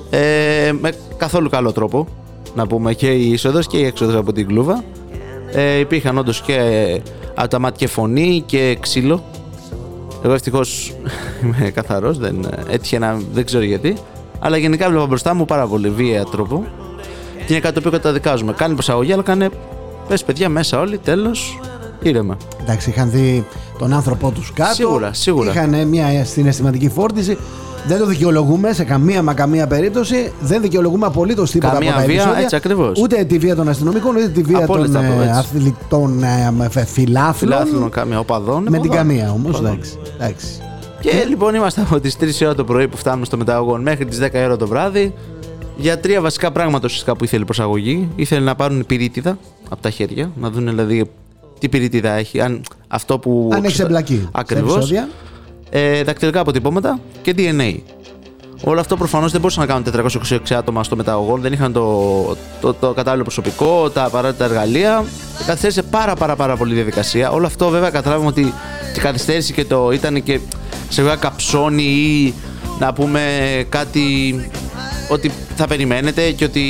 Ε, 0.10 0.72
με 0.80 0.94
καθόλου 1.18 1.50
καλό 1.50 1.72
τρόπο. 1.72 2.08
Να 2.56 2.68
πούμε 2.68 2.94
και 2.94 3.12
η 3.12 3.32
είσοδο 3.32 3.60
και 3.60 3.78
η 3.78 3.84
έξοδο 3.84 4.20
από 4.20 4.34
την 4.34 4.48
κλούβα. 4.48 4.84
Ε, 5.54 5.80
υπήρχαν 5.80 6.18
όντως 6.18 6.42
και 6.42 6.58
από 7.36 7.48
τα 7.48 7.60
μάτια 7.60 7.88
και 7.88 7.94
φωνή 7.94 8.44
και 8.46 8.78
ξύλο. 8.80 9.24
Εγώ 10.24 10.34
ευτυχώς 10.34 10.94
είμαι 11.44 11.70
καθαρός, 11.70 12.18
δεν 12.18 12.48
έτυχε 12.70 13.00
να. 13.00 13.22
δεν 13.34 13.46
ξέρω 13.46 13.64
γιατί. 13.64 13.98
Αλλά 14.40 14.58
γενικά 14.58 14.90
βλέπα 14.90 15.06
μπροστά 15.06 15.34
μου 15.34 15.46
πάρα 15.46 15.68
πολύ 15.68 15.90
βία 15.90 16.24
τρόπο. 16.24 16.66
Και 17.46 17.54
είναι 17.54 17.60
κάτι 17.60 17.74
το 17.74 17.80
οποίο 17.80 17.92
καταδικάζουμε. 17.92 18.54
Κάνει 18.54 18.74
προσαγωγή, 18.74 19.14
αλλά 19.14 19.24
κάνε. 19.24 19.50
Πες 20.08 20.24
παιδιά 20.24 20.50
μέσα 20.50 20.80
όλοι, 20.80 20.98
τέλος. 20.98 21.60
Ήρεμα. 22.02 22.38
Εντάξει, 22.62 22.90
είχαν 22.90 23.12
δει 23.12 23.48
τον 23.80 23.94
άνθρωπό 23.94 24.32
τους 24.32 24.52
κάτω. 24.54 24.74
Σίγουρα, 24.74 25.14
σίγουρα. 25.14 25.52
Είχαν 25.52 25.88
μια 25.88 26.26
συναισθηματική 26.26 26.90
φόρτιση. 26.90 27.38
Δεν 27.88 27.98
το 28.00 28.06
δικαιολογούμε 28.06 28.74
σε 28.74 28.84
καμία 28.84 29.22
μα 29.22 29.34
καμία 29.34 29.68
περίπτωση. 29.68 30.32
Δεν 30.42 30.62
δικαιολογούμε 30.62 31.06
απολύτως 31.06 31.52
τίποτα 31.52 31.74
Καμία 31.74 31.90
από 31.90 32.00
τα 32.00 32.06
βία, 32.06 32.16
επεισόδια. 32.16 32.42
έτσι 32.42 32.56
ακριβώς. 32.56 33.00
Ούτε 33.02 33.24
τη 33.24 33.38
βία 33.38 33.56
των 33.56 33.70
αστυνομικών, 33.70 34.16
ούτε 34.16 34.28
τη 34.28 34.42
βία 34.42 34.58
Απόλυτα, 34.64 35.00
των 35.00 35.04
ε, 35.04 35.24
έτσι. 35.24 35.30
αθλητών 35.30 36.24
ε, 36.24 36.54
ε, 36.74 36.86
φιλάθλων. 36.86 37.34
Φιλάθλων, 37.34 37.90
καμία 37.90 38.20
οπαδών. 38.20 38.64
Με 38.64 38.70
την 38.70 38.78
οπαδών. 38.80 38.96
καμία 38.96 39.32
όμως. 39.32 39.50
Οπαδών. 39.50 39.72
Εντάξει. 39.72 39.98
εντάξει. 40.16 40.48
Και 41.00 41.26
λοιπόν 41.30 41.56
είμαστε 41.56 41.82
από 41.82 42.00
τις 42.00 42.16
3 42.22 42.40
η 42.42 42.46
ώρα 42.46 42.56
το 42.56 42.64
πρωί 42.64 42.88
που 42.88 42.98
φτάνουμε 42.98 43.26
στο 43.26 43.38
μεταγωγόν 43.38 43.82
μέχρι 43.82 44.06
τις 44.06 44.20
10 44.22 44.34
η 44.34 44.44
ώρα 44.44 44.58
το 44.58 44.68
βράδυ. 44.68 45.14
Για 45.78 46.00
τρία 46.00 46.22
βασικά 46.22 46.52
πράγματα 46.52 46.86
ουσιαστικά 46.86 47.16
που 47.16 47.24
ήθελε 47.24 47.42
η 47.42 47.46
προσαγωγή. 47.46 48.10
Ήθελε 48.16 48.46
να 48.46 48.56
πάρουν 48.56 48.86
πυρίτιδα 48.86 49.38
από 49.70 49.82
τα 49.82 49.90
χέρια, 49.90 50.32
να 50.36 50.50
δουν 50.50 50.66
δηλαδή 50.66 51.10
τι 51.60 51.70
πυρίτιδα 51.70 52.12
έχει, 52.12 52.42
αν 52.42 52.62
αυτό 52.88 53.20
που. 53.20 53.50
Αν 53.54 53.64
έχει 53.64 53.82
εμπλακεί. 53.82 54.16
σε 54.16 54.30
Ακριβώς. 54.32 54.92
Επεισόδια. 55.72 56.00
Ε, 56.00 56.04
δακτυλικά 56.04 56.40
αποτυπώματα 56.40 57.00
και 57.22 57.34
DNA. 57.38 57.76
Όλο 58.64 58.80
αυτό 58.80 58.98
προφανώς 58.98 59.32
δεν 59.32 59.42
μπορούσαν 59.42 59.68
να 59.68 59.74
κάνουν 59.74 60.10
426 60.30 60.38
άτομα 60.54 60.84
στο 60.84 60.96
μεταγωγόν, 60.96 61.42
δεν 61.42 61.54
είχαν 61.54 61.74
το, 61.74 62.38
το, 62.62 62.74
το 62.74 62.94
κατάλληλο 62.94 63.24
προσωπικό, 63.24 63.90
τα 63.90 64.04
απαραίτητα 64.04 64.46
εργαλεία. 64.46 65.04
Καθυστέρησε 65.46 65.82
πάρα 65.82 66.16
πάρα 66.16 66.36
πάρα 66.36 66.58
πολύ 66.58 66.72
η 66.72 66.76
διαδικασία. 66.76 67.32
Όλο 67.32 67.46
αυτό 67.46 67.70
βέβαια 67.70 67.90
καταλάβαμε 67.90 68.28
ότι 68.28 68.54
η 68.96 69.00
καθυστέρηση 69.00 69.54
και 69.54 69.66
το 69.66 69.92
ήταν 69.92 70.24
και 70.24 70.40
σε 70.90 71.02
βέβαια 71.02 71.16
καψώνει 71.16 71.84
ή 71.84 72.34
να 72.80 72.94
πούμε 72.94 73.22
κάτι 73.70 74.36
ότι 75.10 75.32
θα 75.56 75.68
περιμένετε 75.68 76.32
και 76.32 76.44
ότι 76.44 76.64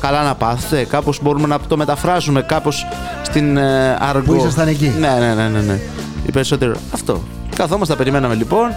καλά 0.00 0.22
να 0.22 0.34
πάθετε. 0.34 0.84
Κάπως 0.84 1.18
μπορούμε 1.22 1.46
να 1.46 1.60
το 1.60 1.76
μεταφράσουμε 1.76 2.42
κάπως 2.42 2.86
στην 3.22 3.56
ε, 3.56 3.96
αργό. 4.00 4.24
Που 4.24 4.34
ήσασταν 4.34 4.68
εκεί. 4.68 4.92
Ναι, 4.98 5.08
ναι, 5.18 5.34
ναι, 5.34 5.48
ναι, 5.48 5.60
ναι. 5.60 5.80
Οι 6.26 6.30
περισσότεροι. 6.30 6.72
Αυτό. 6.92 7.22
Καθόμαστε, 7.56 7.94
περιμέναμε 7.94 8.34
λοιπόν. 8.34 8.68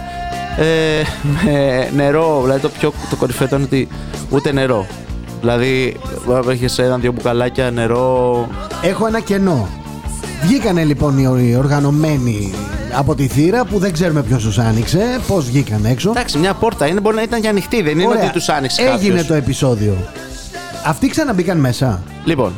Ε, 0.58 1.02
με 1.44 1.88
νερό, 1.96 2.40
δηλαδή 2.42 2.60
το 2.60 2.68
πιο 2.68 2.92
το 3.10 3.16
κορυφαίο 3.16 3.46
ήταν 3.46 3.62
ότι 3.62 3.88
ούτε 4.30 4.52
νερό. 4.52 4.86
Δηλαδή, 5.40 5.96
έχεις 6.50 6.78
ένα-δύο 6.78 7.12
μπουκαλάκια 7.12 7.70
νερό. 7.70 8.48
Έχω 8.82 9.06
ένα 9.06 9.20
κενό. 9.20 9.68
Βγήκανε 10.42 10.84
λοιπόν 10.84 11.18
οι 11.18 11.46
οι 11.50 11.56
οργανωμένοι 11.56 12.54
από 12.92 13.14
τη 13.14 13.26
θύρα 13.26 13.64
που 13.64 13.78
δεν 13.78 13.92
ξέρουμε 13.92 14.22
ποιος 14.22 14.42
τους 14.42 14.58
άνοιξε, 14.58 15.20
πώς 15.26 15.44
βγήκαν 15.44 15.84
έξω. 15.84 16.10
Εντάξει, 16.10 16.38
μια 16.38 16.54
πόρτα 16.54 16.86
είναι, 16.86 17.00
μπορεί 17.00 17.16
να 17.16 17.22
ήταν 17.22 17.40
και 17.40 17.48
ανοιχτή, 17.48 17.82
δεν 17.82 17.98
είναι 17.98 18.06
Ωραία. 18.08 18.22
ότι 18.22 18.32
τους 18.32 18.48
άνοιξε 18.48 18.82
Έγινε 18.82 19.08
κάποιος. 19.08 19.26
το 19.26 19.34
επεισόδιο. 19.34 19.96
Αυτοί 20.86 21.08
ξαναμπήκαν 21.08 21.58
μέσα. 21.58 22.02
Λοιπόν, 22.24 22.52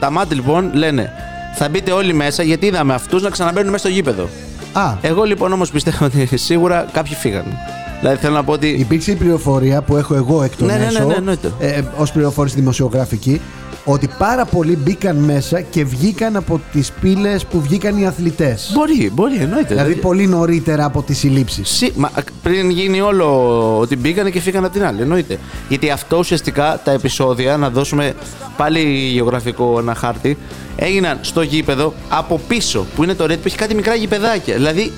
τα 0.00 0.10
μάτια 0.10 0.36
λοιπόν 0.36 0.70
λένε 0.74 1.12
θα 1.54 1.68
μπείτε 1.68 1.92
όλοι 1.92 2.14
μέσα 2.14 2.42
γιατί 2.42 2.66
είδαμε 2.66 2.94
αυτούς 2.94 3.22
να 3.22 3.30
ξαναμπαίνουν 3.30 3.70
μέσα 3.70 3.78
στο 3.84 3.88
γήπεδο. 3.94 4.28
Α, 4.78 4.96
Εγώ 5.02 5.24
λοιπόν 5.24 5.52
όμως 5.52 5.70
πιστεύω 5.70 6.04
ότι 6.04 6.36
σίγουρα 6.36 6.86
κάποιοι 6.92 7.14
φύγαν. 7.14 7.44
Δηλαδή 8.00 8.16
θέλω 8.18 8.34
να 8.34 8.44
πω 8.44 8.52
ότι. 8.52 8.66
υπήρξε 8.68 9.10
η 9.10 9.14
πληροφορία 9.14 9.82
που 9.82 9.96
έχω 9.96 10.14
εγώ 10.14 10.42
εκ 10.42 10.56
των 10.56 10.66
Ναι, 10.66 10.72
ναι, 10.72 10.78
ναι, 10.78 10.86
έσω, 10.86 11.04
ναι, 11.06 11.14
εννοείται. 11.14 11.52
ε, 11.58 11.82
ως 11.96 12.12
πληροφόρηση 12.12 12.54
δημοσιογραφική 12.56 13.40
ότι 13.90 14.08
πάρα 14.18 14.44
πολλοί 14.44 14.76
μπήκαν 14.76 15.16
μέσα 15.16 15.60
και 15.60 15.84
βγήκαν 15.84 16.36
από 16.36 16.60
τις 16.72 16.92
πύλες 17.00 17.44
που 17.44 17.60
βγήκαν 17.60 17.98
οι 17.98 18.06
αθλητές. 18.06 18.70
Μπορεί, 18.74 19.10
μπορεί, 19.14 19.36
εννοείται. 19.36 19.68
Δηλαδή 19.68 19.94
πολύ 19.94 20.26
νωρίτερα 20.26 20.84
από 20.84 21.02
τις 21.02 21.18
συλλήψεις. 21.18 21.68
Συ- 21.68 21.92
μα, 21.96 22.10
πριν 22.42 22.70
γίνει 22.70 23.00
όλο 23.00 23.78
ότι 23.78 23.96
μπήκανε 23.96 24.30
και 24.30 24.40
φύγανε 24.40 24.66
από 24.66 24.74
την 24.74 24.84
άλλη, 24.86 25.02
εννοείται. 25.02 25.38
Γιατί 25.68 25.90
αυτό 25.90 26.16
ουσιαστικά 26.18 26.80
τα 26.84 26.90
επεισόδια, 26.90 27.56
να 27.56 27.70
δώσουμε 27.70 28.14
πάλι 28.56 28.80
γεωγραφικό 29.12 29.78
ένα 29.78 29.94
χάρτη, 29.94 30.38
έγιναν 30.76 31.18
στο 31.20 31.42
γήπεδο 31.42 31.94
από 32.08 32.40
πίσω 32.48 32.86
που 32.96 33.02
είναι 33.02 33.14
το 33.14 33.24
Red 33.24 33.28
που 33.36 33.42
έχει 33.44 33.56
κάτι 33.56 33.74
μικρά 33.74 33.94
γηπεδάκια. 33.94 34.54
Δηλαδή 34.54 34.92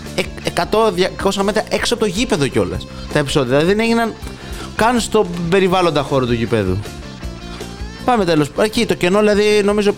100-200 1.25 1.43
μέτρα 1.43 1.63
έξω 1.69 1.95
από 1.95 2.03
το 2.03 2.09
γήπεδο 2.11 2.47
κιόλας. 2.47 2.87
Τα 3.13 3.19
επεισόδια. 3.19 3.49
Δηλαδή 3.49 3.67
δεν 3.67 3.81
έγιναν 3.81 4.13
καν 4.77 5.01
στο 5.01 5.27
περιβάλλοντα 5.51 6.03
χώρο 6.03 6.27
του 6.27 6.33
γηπέδου. 6.33 6.77
Πάμε 8.11 8.25
τέλος. 8.25 8.51
Εκεί 8.63 8.87
το 8.87 8.95
κενό, 8.95 9.19
δηλαδή 9.19 9.45
νομίζω 9.65 9.95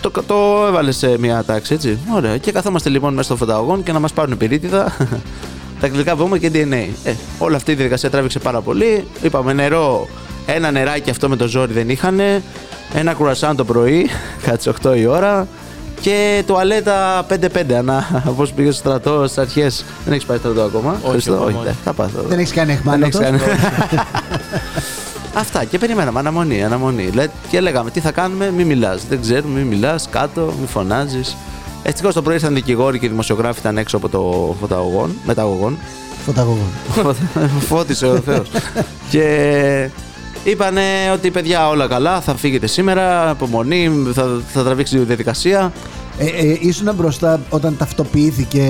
το, 0.00 0.10
το 0.26 0.66
έβαλε 0.68 0.92
σε 0.92 1.18
μια 1.18 1.44
τάξη, 1.44 1.74
έτσι. 1.74 1.98
Ωραία. 2.14 2.36
Και 2.36 2.52
καθόμαστε 2.52 2.88
λοιπόν 2.88 3.14
μέσα 3.14 3.22
στο 3.22 3.36
φωταγόν 3.36 3.82
και 3.82 3.92
να 3.92 3.98
μας 3.98 4.12
πάρουν 4.12 4.36
πυρίτιδα. 4.36 4.96
τα 5.80 5.86
αγγλικά 5.86 6.16
πούμε 6.16 6.38
και 6.38 6.50
DNA. 6.54 6.88
Ε, 7.04 7.12
όλη 7.38 7.54
αυτή 7.54 7.70
η 7.70 7.74
διαδικασία 7.74 8.10
τράβηξε 8.10 8.38
πάρα 8.38 8.60
πολύ. 8.60 9.06
Είπαμε 9.22 9.52
νερό, 9.52 10.08
ένα 10.46 10.70
νεράκι 10.70 11.10
αυτό 11.10 11.28
με 11.28 11.36
το 11.36 11.46
ζόρι 11.46 11.72
δεν 11.72 11.88
είχαν. 11.88 12.20
Ένα 12.94 13.12
κουρασάν 13.14 13.56
το 13.56 13.64
πρωί, 13.64 14.10
κάτσε 14.46 14.72
8 14.82 14.96
η 14.96 15.06
ώρα. 15.06 15.46
Και 16.00 16.42
τουαλέτα 16.46 17.26
5-5 17.30 17.72
ανά. 17.72 18.04
Όπως 18.32 18.52
πήγε 18.52 18.70
στο 18.70 18.78
στρατό 18.78 19.24
στις 19.26 19.38
αρχές. 19.38 19.84
Δεν 20.04 20.12
έχεις 20.12 20.26
πάει 20.26 20.38
στρατό 20.38 20.62
ακόμα. 20.62 21.00
Χριστό, 21.08 21.32
ακόμα, 21.32 21.46
όχι. 21.46 21.56
όχι. 21.56 21.66
ναι, 21.66 21.74
Θα 21.84 21.92
πάθω. 21.92 22.22
Δεν 22.28 22.38
έχεις 22.38 22.52
κάνει 22.52 22.80
Δεν 22.84 23.02
έχεις 23.02 23.18
εχμάλωτος; 23.18 23.40
κάνει. 23.40 23.56
Αυτά 25.38 25.64
και 25.64 25.78
περιμέναμε, 25.78 26.18
αναμονή, 26.18 26.64
αναμονή. 26.64 27.10
Λέ- 27.14 27.30
Και 27.50 27.60
λέγαμε 27.60 27.90
τι 27.90 28.00
θα 28.00 28.10
κάνουμε, 28.10 28.50
μη 28.50 28.64
μιλάς. 28.64 29.04
Δεν 29.08 29.20
ξέρουμε, 29.20 29.60
μη 29.60 29.64
μιλάς, 29.64 30.08
κάτω, 30.10 30.52
μη 30.60 30.66
φωνάζεις. 30.66 31.36
Ευτυχώς 31.82 32.14
το 32.14 32.22
πρωί 32.22 32.34
ήρθαν 32.34 32.54
δικηγόροι 32.54 32.98
και 32.98 33.06
οι 33.06 33.08
δημοσιογράφοι 33.08 33.58
ήταν 33.60 33.78
έξω 33.78 33.96
από 33.96 34.08
το 34.08 34.54
φωταγωγόν, 34.60 35.10
μεταγωγόν. 35.24 35.78
Φωταγωγόν. 36.24 36.68
Φώτισε 37.68 38.06
ο 38.06 38.16
Θεός. 38.16 38.48
και 39.10 39.90
είπανε 40.44 40.82
ότι 41.12 41.30
παιδιά 41.30 41.68
όλα 41.68 41.86
καλά, 41.86 42.20
θα 42.20 42.36
φύγετε 42.36 42.66
σήμερα, 42.66 43.30
απομονή, 43.30 43.90
θα, 44.14 44.40
θα 44.52 44.62
τραβήξει 44.62 44.96
η 44.96 45.00
διαδικασία. 45.00 45.72
Ε, 46.18 46.24
ε, 46.24 46.56
ήσουν 46.60 46.94
μπροστά 46.94 47.40
όταν 47.50 47.76
ταυτοποιήθηκε 47.76 48.62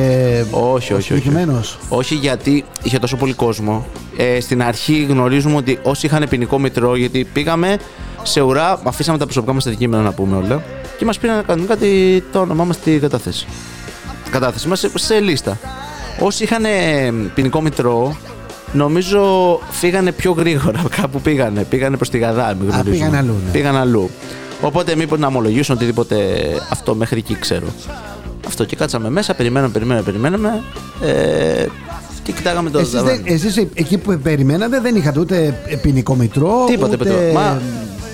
Όχι, 0.51 0.63
ο 0.63 0.71
όχι, 0.75 0.93
όχι. 0.93 1.03
συγκεκριμένος; 1.03 1.79
Όχι 1.89 2.15
γιατί 2.15 2.65
είχε 2.83 2.99
τόσο 2.99 3.17
πολύ 3.17 3.33
κόσμο. 3.33 3.87
Ε, 4.17 4.41
στην 4.41 4.63
αρχή 4.63 5.07
γνωρίζουμε 5.09 5.57
ότι 5.57 5.79
όσοι 5.83 6.07
είχαν 6.07 6.27
ποινικό 6.29 6.59
μητρό, 6.59 6.97
γιατί 6.97 7.27
πήγαμε 7.33 7.77
σε 8.23 8.41
ουρά, 8.41 8.81
αφήσαμε 8.85 9.19
τα 9.19 9.25
προσωπικά 9.25 9.53
μας 9.53 9.67
αντικείμενα 9.67 10.03
να 10.03 10.13
πούμε 10.13 10.37
όλα 10.37 10.63
και 10.99 11.05
μας 11.05 11.19
πήραν 11.19 11.45
κανονικά 11.47 11.75
κάτι, 11.75 12.25
το 12.33 12.41
όνομά 12.41 12.65
μας 12.65 12.77
στην 12.77 13.01
κατάθεση. 13.01 13.47
Κατάθεση 14.31 14.69
μας 14.69 14.79
σε, 14.79 14.91
σε 14.95 15.21
λίστα. 15.21 15.59
Όσοι 16.21 16.45
είχαν 16.45 16.65
ε, 16.65 17.13
ποινικό 17.35 17.61
μητρό, 17.61 18.17
νομίζω 18.73 19.59
φύγανε 19.71 20.13
πιο 20.13 20.33
γρήγορα. 20.33 20.83
Κάπου 21.01 21.21
πήγανε. 21.21 21.65
Πήγανε 21.65 21.97
προς 21.97 22.11
τη 22.11 22.19
Γαδά, 22.19 22.55
μην 22.61 22.69
Α, 22.69 22.73
γνωρίζουμε. 22.73 23.07
πήγαν 23.09 23.15
αλλού, 23.15 23.35
ναι. 23.45 23.51
Πήγαν 23.51 23.77
αλλού. 23.77 24.11
Οπότε 24.61 24.97
μήπως 24.97 25.19
να 25.19 25.27
ομολογήσουν 25.27 25.75
οτιδήποτε 25.75 26.17
αυτό 26.71 26.95
μέχρι 26.95 27.19
εκεί 27.19 27.37
ξέρω. 27.41 27.67
Αυτό 28.47 28.65
και 28.65 28.77
κάτσαμε 28.77 29.11
μέσα, 29.11 29.35
περιμέναμε, 29.35 29.73
περιμέναμε, 29.73 30.05
περιμέναμε. 30.05 30.63
Ε, 31.03 31.67
και 32.23 32.33
κοιτάγαμε 32.33 32.71
το 32.71 32.79
Εσείς, 32.79 32.93
δεν, 32.93 33.03
ταβάνι. 33.05 33.23
εσείς 33.25 33.57
εκεί 33.75 33.99
που 33.99 34.19
περιμένατε 34.23 34.81
δεν 34.81 34.97
είχατε 34.97 35.21
ούτε 35.21 35.55
ποινικό 35.83 36.15
μητρό, 36.15 36.65
Τίποτε, 36.67 36.95
ούτε... 36.95 37.05
τίποτε. 37.05 37.31
Μα, 37.33 37.61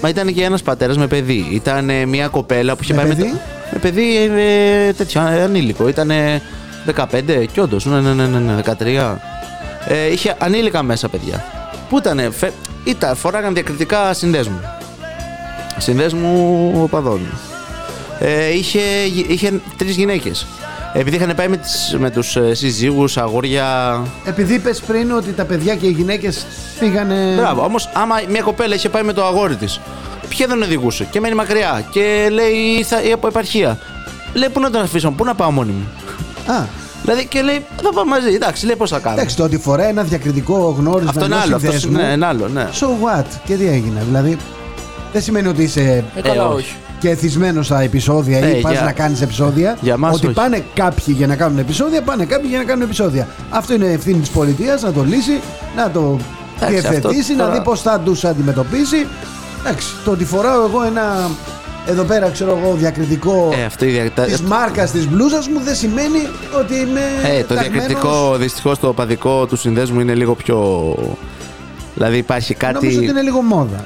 μα 0.02 0.08
ήταν 0.08 0.34
και 0.34 0.42
ένας 0.44 0.62
πατέρας 0.62 0.96
με 0.96 1.06
παιδί. 1.06 1.46
Ήταν 1.50 1.90
ε, 1.90 2.06
μια 2.06 2.28
κοπέλα 2.28 2.74
που 2.76 2.82
είχε 2.82 2.94
Με 2.94 3.00
πάει 3.02 3.08
παιδί; 3.08 3.22
με. 3.22 3.28
το- 3.28 3.36
Με 3.72 3.78
παιδί 3.78 4.16
ε, 4.88 4.92
τέτοιο, 4.92 5.20
ε, 5.20 5.42
ανήλικο. 5.42 5.88
Ήταν 5.88 6.10
15 6.96 7.46
και 7.52 7.60
όντως. 7.60 7.84
Ναι, 7.86 8.00
ναι, 8.00 8.12
ναι, 8.12 8.26
ναι, 8.26 8.38
ναι, 8.38 8.60
13. 8.64 9.16
Ε, 9.88 10.12
είχε 10.12 10.34
ανήλικα 10.38 10.82
μέσα 10.82 11.08
παιδιά. 11.08 11.44
Πού 11.88 11.98
ήταν, 11.98 12.32
φε... 12.32 12.50
ήταν, 12.84 13.16
φοράγαν 13.16 13.54
διακριτικά 13.54 14.12
συνδέσμου. 14.14 14.60
Συνδέσμου 15.78 16.70
οπαδών. 16.82 17.20
Ε, 18.18 18.54
είχε, 18.54 18.80
είχε 19.28 19.60
τρεις 19.76 19.96
γυναίκες. 19.96 20.46
Επειδή 20.94 21.16
είχαν 21.16 21.32
πάει 21.36 21.48
με, 21.48 21.56
τις, 21.56 21.96
με 21.98 22.10
τους 22.10 22.36
ε, 22.36 22.54
σύζυγους, 22.54 23.16
αγόρια, 23.16 24.02
Επειδή 24.24 24.54
είπες 24.54 24.80
πριν 24.80 25.12
ότι 25.12 25.32
τα 25.32 25.44
παιδιά 25.44 25.74
και 25.74 25.86
οι 25.86 25.90
γυναίκες 25.90 26.46
πήγανε... 26.78 27.34
Μπράβο, 27.36 27.64
όμως 27.64 27.90
άμα 27.92 28.14
μια 28.28 28.42
κοπέλα 28.42 28.74
είχε 28.74 28.88
πάει 28.88 29.02
με 29.02 29.12
το 29.12 29.24
αγόρι 29.24 29.56
της, 29.56 29.80
ποια 30.28 30.46
δεν 30.46 30.62
οδηγούσε; 30.62 31.04
Και 31.10 31.20
μένει 31.20 31.34
μακριά 31.34 31.84
και 31.90 32.28
λέει 32.32 32.52
ήρθα 32.78 33.02
ή 33.02 33.12
από 33.12 33.26
επαρχία. 33.26 33.78
Λέει 34.32 34.48
πού 34.48 34.60
να 34.60 34.70
τον 34.70 34.82
αφήσω, 34.82 35.10
πού 35.10 35.24
να 35.24 35.34
πάω 35.34 35.50
μόνη 35.50 35.72
μου; 35.72 35.88
Α, 36.52 36.64
Δηλαδή 37.02 37.26
και 37.26 37.42
λέει 37.42 37.64
θα 37.82 37.92
πάω 37.92 38.04
μαζί, 38.04 38.34
εντάξει, 38.34 38.66
λέει 38.66 38.76
πώς 38.76 38.90
θα 38.90 38.98
κάνω. 38.98 39.14
εντάξει, 39.16 39.36
το 39.36 39.44
ότι 39.44 39.58
φοράει 39.58 39.88
ένα 39.88 40.02
διακριτικό 40.02 40.76
γνώρισμα 40.78 41.10
Αυτό 41.10 41.24
είναι 41.24 41.34
ενός 41.34 41.46
άλλο, 41.46 41.56
αυτό 41.56 41.70
συνδέσμου, 41.70 41.98
είναι 41.98 42.12
ένα 42.12 42.28
άλλο, 42.28 42.48
ναι. 42.48 42.68
So 42.80 42.84
what, 42.84 43.24
και 43.44 43.54
τι 43.54 43.66
έγινε, 43.66 44.02
δηλαδή 44.06 44.36
δεν 45.12 45.22
σημαίνει 45.22 45.48
ότι 45.48 45.62
είσαι 45.62 46.04
Ε, 46.16 46.20
καλά, 46.20 46.46
όχι. 46.48 46.54
όχι. 46.56 46.76
και 47.00 47.08
εθισμένος 47.08 47.66
στα 47.66 47.80
επεισόδια 47.80 48.38
Ε, 48.38 48.56
ή 48.56 48.60
πας 48.60 48.72
για- 48.72 48.80
να 48.82 48.92
κάνεις 48.92 49.20
επεισόδια. 49.22 49.76
Για 49.80 49.96
μας 49.96 50.14
ότι 50.16 50.26
όχι. 50.26 50.34
πάνε 50.34 50.64
κάποιοι 50.74 51.14
για 51.18 51.26
να 51.26 51.36
κάνουν 51.36 51.58
επεισόδια, 51.58 52.02
πάνε 52.02 52.24
κάποιοι 52.24 52.46
για 52.48 52.58
να 52.58 52.64
κάνουν 52.64 52.82
επεισόδια. 52.82 53.28
Αυτό 53.50 53.74
είναι 53.74 53.86
ευθύνη 53.92 54.18
της 54.18 54.30
πολιτείας 54.30 54.82
να 54.82 54.92
το 54.92 55.02
λύσει, 55.04 55.40
να 55.76 55.90
το 55.90 56.18
Εντάξει, 56.56 56.80
διευθετήσει, 56.80 57.20
αυτό 57.20 57.32
να 57.34 57.38
τώρα- 57.38 57.52
δει 57.58 57.60
πώς 57.64 57.80
θα 57.82 58.00
τους 58.04 58.24
αντιμετωπίσει. 58.24 59.06
Εντάξει, 59.60 59.86
το 60.04 60.10
ότι 60.10 60.24
φοράω 60.24 60.64
εγώ 60.64 60.82
ένα 60.82 61.30
εδώ 61.86 62.02
πέρα 62.02 62.28
ξέρω 62.30 62.58
εγώ 62.62 62.74
διακριτικό 62.74 63.52
Ε, 63.60 63.64
αυτό 63.64 63.84
η 63.84 63.88
δια... 63.88 64.10
της 64.10 64.40
μάρκας 64.40 64.90
της 64.90 65.08
μπλούζας 65.08 65.48
μου 65.48 65.60
δεν 65.64 65.74
σημαίνει 65.74 66.18
ότι 66.60 66.74
είμαι 66.74 67.00
ε, 67.22 67.40
το 67.42 67.54
ταγμένος. 67.54 67.72
διακριτικό 67.86 68.36
δυστυχώς 68.36 68.78
το 68.78 68.88
οπαδικό 68.88 69.46
του 69.46 69.56
συνδέσμου 69.56 70.00
είναι 70.00 70.14
λίγο 70.14 70.34
πιο. 70.34 70.94
Δηλαδή 71.94 72.16
υπάρχει 72.16 72.54
κάτι. 72.54 72.74
Νομίζω 72.74 72.98
ότι 72.98 73.06
είναι 73.08 73.22
λίγο 73.22 73.40
μόδα. 73.42 73.84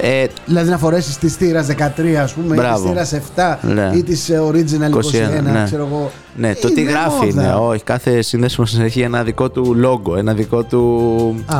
Ε, 0.00 0.26
Δηλαδή 0.46 0.70
να 0.70 0.78
φορέσεις 0.78 1.18
τη 1.18 1.28
στήρα 1.28 1.62
13, 1.62 2.14
ας 2.22 2.32
πούμε, 2.32 2.54
Μπράβο. 2.54 2.88
ή 2.88 2.94
τη 2.96 3.04
στήρα 3.06 3.22
7 3.36 3.58
Ναι. 3.62 3.90
ή 3.94 4.02
της 4.02 4.30
original 4.50 4.90
21, 4.90 5.38
21, 5.38 5.42
ναι. 5.42 5.62
ξέρω 5.64 5.86
εγώ. 5.90 6.10
ναι, 6.36 6.54
το 6.54 6.72
τι 6.72 6.82
γράφει 6.82 7.24
μόδα. 7.24 7.42
είναι. 7.42 7.52
Όχι, 7.54 7.82
κάθε 7.82 8.22
σύνδεσμο 8.22 8.64
έχει 8.84 9.00
ένα 9.00 9.22
δικό 9.22 9.50
του 9.50 9.74
λόγο, 9.74 10.16
ένα 10.16 10.32
δικό 10.34 10.62
του. 10.64 11.44
Α, 11.46 11.58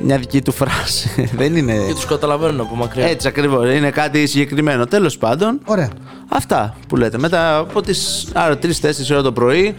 Μια 0.00 0.18
δική 0.18 0.42
του 0.42 0.52
φράση. 0.52 1.10
Δεν 1.38 1.56
είναι. 1.56 1.72
Και 1.86 1.94
τους 1.94 2.06
καταλαβαίνουν 2.06 2.60
από 2.60 2.74
μακριά. 2.76 3.06
Έτσι 3.06 3.28
ακριβώς. 3.28 3.74
Είναι 3.74 3.90
κάτι 3.90 4.26
συγκεκριμένο. 4.26 4.86
Τέλος 4.86 5.18
πάντων, 5.18 5.58
ωραία. 5.64 5.88
αυτά 6.28 6.74
που 6.88 6.96
λέτε. 6.96 7.18
Μετά 7.18 7.58
από 7.58 7.82
τις 7.82 8.28
3-4 8.32 9.10
ώρα 9.12 9.22
το 9.22 9.32
πρωί, 9.32 9.74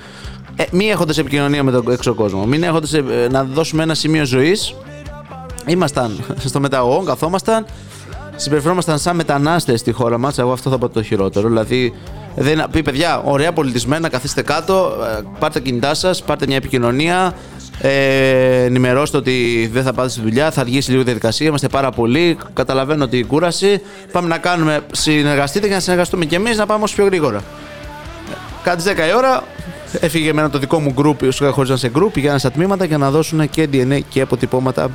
ε, 0.55 0.63
μη 0.71 0.89
έχοντας 0.89 1.17
επικοινωνία 1.17 1.63
με 1.63 1.71
τον 1.71 1.91
έξω 1.91 2.13
κόσμο, 2.13 2.45
μην 2.45 2.63
έχοντας 2.63 2.91
να 3.31 3.43
δώσουμε 3.43 3.83
ένα 3.83 3.93
σημείο 3.93 4.25
ζωής, 4.25 4.75
ήμασταν 5.67 6.24
στο 6.45 6.59
μεταγωγό, 6.59 7.03
καθόμασταν, 7.03 7.65
συμπεριφερόμασταν 8.36 9.00
σαν 9.00 9.15
μετανάστες 9.15 9.79
στη 9.79 9.91
χώρα 9.91 10.17
μας. 10.17 10.38
Εγώ 10.38 10.51
αυτό 10.51 10.69
θα 10.69 10.77
πω 10.77 10.89
το 10.89 11.03
χειρότερο. 11.03 11.47
Δηλαδή, 11.47 11.93
δεν, 12.36 12.63
πει 12.71 12.81
παιδιά, 12.81 13.21
ωραία 13.25 13.53
πολιτισμένα, 13.53 14.09
καθίστε 14.09 14.41
κάτω, 14.41 14.93
ε, 15.17 15.21
πάρτε 15.39 15.59
τα 15.59 15.65
κινητά 15.65 15.93
σας, 15.93 16.24
πάρτε 16.24 16.45
μια 16.47 16.55
επικοινωνία. 16.55 17.33
Ε, 17.81 18.63
ενημερώστε 18.63 19.17
ότι 19.17 19.69
δεν 19.74 19.83
θα 19.83 19.93
πάτε 19.93 20.09
στη 20.09 20.21
δουλειά, 20.21 20.51
θα 20.51 20.62
αργήσει 20.62 20.89
λίγο 20.89 21.01
η 21.01 21.05
διαδικασία. 21.05 21.47
Είμαστε 21.47 21.67
πάρα 21.67 21.91
πολλοί. 21.91 22.38
Καταλαβαίνω 22.53 23.07
την 23.07 23.27
κούραση. 23.27 23.81
Πάμε 24.12 24.27
να 24.27 24.38
κάνουμε, 24.38 24.79
συνεργαστείτε 24.91 25.67
και 25.67 25.74
να 25.74 25.79
συνεργαστούμε 25.79 26.25
κι 26.25 26.36
εμείς 26.36 26.57
να 26.57 26.65
πάμε 26.65 26.83
όσο 26.83 26.95
πιο 26.95 27.05
γρήγορα. 27.05 27.43
Κάτι 28.63 28.83
10 28.86 29.09
η 29.09 29.15
ώρα 29.15 29.43
έφυγε 30.00 30.29
εμένα 30.29 30.50
το 30.50 30.57
δικό 30.57 30.79
μου 30.79 30.91
γκρουπ, 30.91 31.17
ουσιαστικά 31.17 31.51
χώριζαν 31.51 31.77
σε 31.77 31.89
γκρουπ, 31.89 32.12
πηγαίναν 32.12 32.39
στα 32.39 32.51
τμήματα 32.51 32.86
για 32.86 32.97
να 32.97 33.12
δώσουν 33.12 33.50
και 33.50 33.69
DNA 33.71 34.00
και 34.09 34.21
αποτυπώματα. 34.21 34.89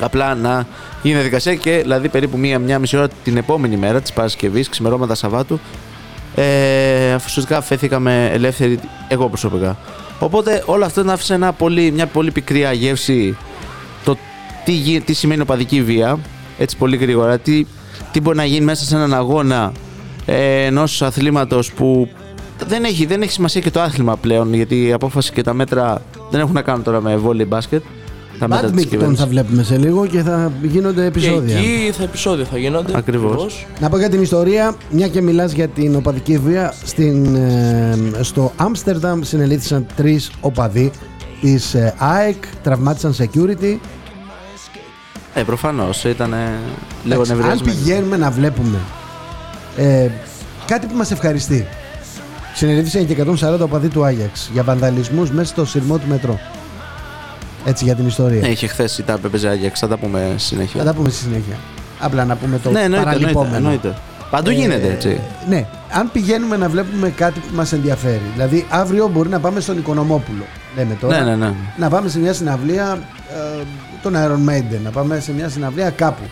Απλά 0.00 0.34
να 0.34 0.66
γίνει 1.02 1.14
διαδικασία 1.14 1.54
και 1.54 1.78
δηλαδή 1.82 2.08
περίπου 2.08 2.38
μία, 2.38 2.58
μία 2.58 2.78
μισή 2.78 2.96
ώρα 2.96 3.08
την 3.24 3.36
επόμενη 3.36 3.76
μέρα 3.76 4.00
της 4.00 4.12
Παρασκευής, 4.12 4.68
ξημερώματα 4.68 5.14
Σαββάτου, 5.14 5.60
ε, 6.34 7.14
ουσιαστικά 7.14 7.60
φέθηκαμε 7.60 8.30
ελεύθεροι 8.32 8.78
εγώ 9.08 9.28
προσωπικά. 9.28 9.76
Οπότε 10.18 10.62
όλο 10.66 10.84
αυτό 10.84 11.02
να 11.04 11.12
άφησε 11.12 11.34
ένα 11.34 11.52
πολύ, 11.52 11.90
μια 11.90 12.06
πολύ 12.06 12.30
πικρή 12.30 12.66
γεύση 12.72 13.36
το 14.04 14.16
τι, 14.64 14.72
γι- 14.72 15.00
τι 15.00 15.12
σημαίνει 15.12 15.40
οπαδική 15.40 15.82
βία, 15.82 16.18
έτσι 16.58 16.76
πολύ 16.76 16.96
γρήγορα, 16.96 17.38
τι, 17.38 17.66
τι 18.12 18.20
μπορεί 18.20 18.36
να 18.36 18.44
γίνει 18.44 18.64
μέσα 18.64 18.84
σε 18.84 18.94
έναν 18.96 19.14
αγώνα 19.14 19.72
ε, 20.26 20.64
ενός 20.64 21.02
αθλήματος 21.02 21.72
που 21.72 22.08
δεν 22.66 22.84
έχει, 22.84 23.06
δεν 23.06 23.22
έχει 23.22 23.32
σημασία 23.32 23.60
και 23.60 23.70
το 23.70 23.80
άθλημα 23.80 24.16
πλέον, 24.16 24.54
γιατί 24.54 24.86
η 24.86 24.92
απόφαση 24.92 25.32
και 25.32 25.42
τα 25.42 25.52
μέτρα 25.54 26.02
δεν 26.30 26.40
έχουν 26.40 26.54
να 26.54 26.62
κάνουν 26.62 26.82
τώρα 26.82 27.00
με 27.00 27.16
βόλεϊ 27.16 27.46
μπάσκετ. 27.48 27.82
Τα 28.40 28.48
μέτρα 28.48 28.70
της 28.70 28.84
Badminton 28.84 28.88
κυβέρνησης. 28.88 29.20
θα 29.24 29.26
βλέπουμε 29.30 29.62
σε 29.62 29.76
λίγο 29.76 30.06
και 30.06 30.22
θα 30.22 30.52
γίνονται 30.62 31.00
Και 31.00 31.06
επεισόδια. 31.06 31.58
εκεί 31.58 31.92
θα 31.96 32.02
επεισόδια 32.02 32.44
θα 32.44 32.58
γίνονται. 32.58 32.92
Ακριβώς. 32.96 33.66
Να 33.80 33.88
πω 33.88 33.98
για 33.98 34.08
την 34.08 34.22
ιστορία, 34.22 34.74
μια 34.90 35.08
και 35.08 35.20
μιλάς 35.22 35.52
για 35.52 35.68
την 35.68 35.94
οπαδική 35.96 36.38
βία, 36.38 36.74
στην, 36.84 37.34
ε, 37.34 37.98
στο 38.20 38.52
Άμστερνταμ 38.56 39.20
συνελήφθησαν 39.22 39.86
τρεις 39.96 40.30
οπαδοί 40.40 40.90
της 41.40 41.74
ε, 41.74 41.94
ΑΕΚ, 41.98 42.44
τραυμάτισαν 42.62 43.14
security. 43.18 43.76
Ε, 45.34 45.42
προφανώς 45.42 46.04
ήταν 46.04 46.34
λίγο 47.04 47.14
Εντάξει, 47.14 47.32
Αν 47.32 47.38
νευριασμένο. 47.38 47.76
πηγαίνουμε 47.76 48.16
να 48.16 48.30
βλέπουμε 48.30 48.78
ε, 49.76 50.08
κάτι 50.66 50.86
που 50.86 50.96
μας 50.96 51.10
ευχαριστεί. 51.10 51.66
Συνελήφθησαν 52.54 53.06
και 53.06 53.16
140 53.56 53.58
οπαδοί 53.60 53.88
του 53.88 54.04
Άγιαξ 54.04 54.50
για 54.52 54.62
βανδαλισμούς 54.62 55.30
μέσα 55.30 55.48
στο 55.52 55.64
σειρμό 55.64 55.98
του 55.98 56.06
μετρό. 56.08 56.38
Έτσι 57.64 57.84
για 57.84 57.94
την 57.94 58.06
ιστορία. 58.06 58.40
Ναι, 58.40 58.48
είχε 58.48 58.66
χθες 58.66 59.02
τα 59.06 59.18
πεπεζάκια, 59.18 59.70
θα 59.74 59.88
τα 59.88 59.96
πούμε 59.96 60.18
στη 60.20 60.32
Θα 60.32 60.38
συνέχεια. 60.38 60.84
τα 60.84 60.94
πούμε 60.94 61.08
στη 61.08 61.18
συνέχεια. 61.22 61.56
Απλά 62.00 62.24
να 62.24 62.36
πούμε 62.36 62.58
το 62.58 62.70
Ναι, 62.70 62.80
εννοείται, 62.80 62.96
εννοείται, 63.02 63.18
παραλυπόμενο. 63.20 63.56
εννοείται. 63.56 63.94
Παντού 64.30 64.50
Ε, 64.50 64.52
γίνεται 64.52 64.88
έτσι. 64.92 65.20
Ναι, 65.48 65.66
αν 65.92 66.10
πηγαίνουμε 66.12 66.56
να 66.56 66.68
βλέπουμε 66.68 67.08
κάτι 67.10 67.40
που 67.40 67.54
μας 67.54 67.72
ενδιαφέρει. 67.72 68.20
Δηλαδή, 68.34 68.66
αύριο 68.70 69.08
μπορεί 69.08 69.28
να 69.28 69.40
πάμε 69.40 69.60
στον 69.60 69.78
Οικονομόπουλο. 69.78 70.42
Λέμε 70.76 70.94
τώρα. 71.00 71.18
Ναι, 71.22 71.30
ναι, 71.30 71.36
ναι. 71.36 71.52
Να 71.78 71.88
πάμε 71.88 72.08
σε 72.08 72.18
μια 72.18 72.32
συναυλία 72.32 72.98
ε, 73.30 73.62
των 74.02 74.14
Iron 74.16 74.50
Maiden. 74.50 74.78
Να 74.84 74.90
πάμε 74.90 75.20
σε 75.20 75.32
μια 75.32 75.48
συναυλία 75.48 75.90
κάπου. 75.90 76.22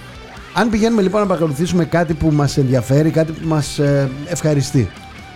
Αν 0.54 0.70
πηγαίνουμε 0.70 1.02
λοιπόν 1.02 1.20
να 1.20 1.26
παρακολουθήσουμε 1.26 1.84
κάτι 1.84 2.14
που 2.14 2.30
μας 2.32 2.56
ενδιαφέρει, 2.56 3.10
κάτι 3.10 3.32
που 3.32 3.48
μας 3.48 3.78
ε, 3.78 4.10
ευχαριστεί 4.28 4.88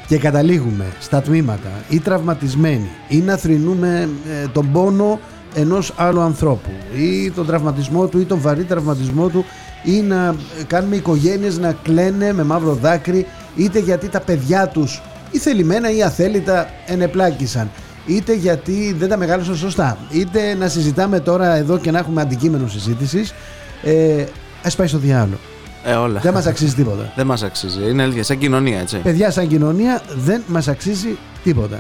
και 0.07 0.19
καταλήγουμε 0.19 0.85
στα 1.01 1.23
τμήματα 1.23 1.71
ή 1.89 1.99
τραυματισμένοι 2.01 2.89
ή 3.09 3.17
να 3.19 3.37
θρυνούμε 3.37 4.09
ε, 4.43 4.47
τον 4.53 4.73
πόνο 4.73 5.21
ενός 5.55 5.93
άλλου 5.97 6.21
ανθρώπου 6.21 6.71
ή 6.97 7.31
τον 7.31 7.47
τραυματισμό 7.47 8.07
του 8.07 8.19
ή 8.21 8.25
τον 8.25 8.41
βαρύ 8.41 8.65
τραυματισμό 8.65 9.29
του 9.29 9.45
ή 9.85 10.01
να 10.01 10.35
ε, 10.61 10.65
κάνουμε 10.67 10.97
οικογένειες 10.97 11.59
να 11.59 11.73
κλαίνε 11.83 12.33
με 12.33 12.43
μαύρο 12.45 12.75
δάκρυ 12.75 13.27
είτε 13.57 13.79
γιατί 13.79 14.09
τα 14.09 14.21
παιδιά 14.21 14.69
τους 14.69 15.03
ή 15.31 15.39
θελημένα 15.39 15.91
ή 15.91 16.03
αθέλητα 16.03 16.69
ενεπλάκησαν 16.87 17.71
είτε 18.07 18.35
γιατί 18.35 18.95
δεν 18.99 19.09
τα 19.09 19.17
μεγάλωσαν 19.17 19.57
σωστά 19.57 19.99
είτε 20.11 20.55
να 20.55 20.69
συζητάμε 20.69 21.21
τώρα 21.21 21.55
εδώ 21.55 21.79
και 21.79 21.91
να 21.91 21.99
έχουμε 21.99 22.21
αντικείμενο 22.21 22.69
συζήτησης 22.69 23.35
ε, 23.83 24.25
ας 24.63 24.77
πάει 24.77 24.87
στο 24.87 24.99
διάλογο 24.99 25.39
Ε, 25.85 25.93
όλα. 25.93 26.21
Δεν 26.21 26.33
μας 26.33 26.47
αξίζει 26.47 26.75
τίποτα. 26.75 27.13
Δεν 27.17 27.27
μας 27.27 27.43
αξίζει. 27.43 27.91
Είναι 27.91 28.03
αλήθεια. 28.03 28.23
Σαν 28.25 28.39
κοινωνία, 28.39 28.81
έτσι. 28.81 28.97
Παιδιά, 28.97 29.31
σαν 29.31 29.49
κοινωνία 29.49 30.03
δεν 30.15 30.43
μας 30.47 30.69
αξίζει 30.69 31.19
τίποτα. 31.45 31.79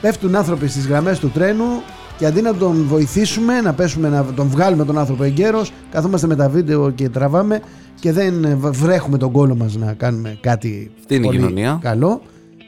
Πέφτουν 0.00 0.36
άνθρωποι 0.36 0.68
στις 0.68 0.86
γραμμές 0.86 1.18
του 1.18 1.30
τρένου 1.30 1.82
και 2.20 2.26
αντί 2.26 2.40
να 2.40 2.54
τον 2.54 2.84
βοηθήσουμε, 2.88 3.60
να 3.60 3.72
πέσουμε, 3.72 4.08
να 4.08 4.24
τον 4.24 4.48
βγάλουμε 4.48 4.84
τον 4.84 4.98
άνθρωπο 4.98 5.22
εγκαίρω, 5.24 5.64
καθόμαστε 5.90 6.26
με 6.26 6.36
τα 6.36 6.48
βίντεο 6.48 6.90
και 6.90 7.08
τραβάμε 7.08 7.60
και 8.00 8.12
δεν 8.12 8.44
ε, 8.44 8.54
βρέχουμε 8.54 9.18
τον 9.18 9.32
κόλο 9.32 9.54
μας 9.56 9.76
να 9.76 9.92
κάνουμε 9.92 10.38
κάτι 10.40 10.90
Αυτή 10.98 11.14
είναι 11.14 11.24
η 11.24 11.26
πολύ 11.26 11.38
κοινωνία. 11.38 11.78
καλό. 11.82 12.22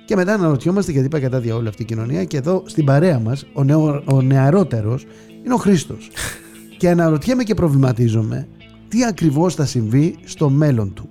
Και 0.07 0.17
μετά 0.17 0.35
αναρωτιόμαστε 0.35 0.93
γιατί 0.93 1.09
πάει 1.09 1.21
κατά 1.21 1.41
διαόλου 1.41 1.69
αυτή 1.69 1.83
η 1.83 1.85
κοινωνία. 1.85 2.25
Και 2.25 2.37
εδώ 2.37 2.63
στην 2.67 2.85
παρέα 2.85 3.19
μας, 3.19 3.45
ο, 3.53 3.65
νεο, 3.65 4.03
ο 4.05 4.23
νεαρότερος 4.23 5.07
είναι 5.45 5.55
ο 5.55 5.57
Χρήστος. 5.57 6.11
και 6.79 6.89
αναρωτιέμαι 6.89 7.43
και 7.43 7.55
προβληματίζομαι 7.55 8.49
τι 8.89 9.05
ακριβώς 9.05 9.55
θα 9.55 9.65
συμβεί 9.67 10.17
στο 10.25 10.49
μέλλον 10.51 10.93
του. 10.95 11.09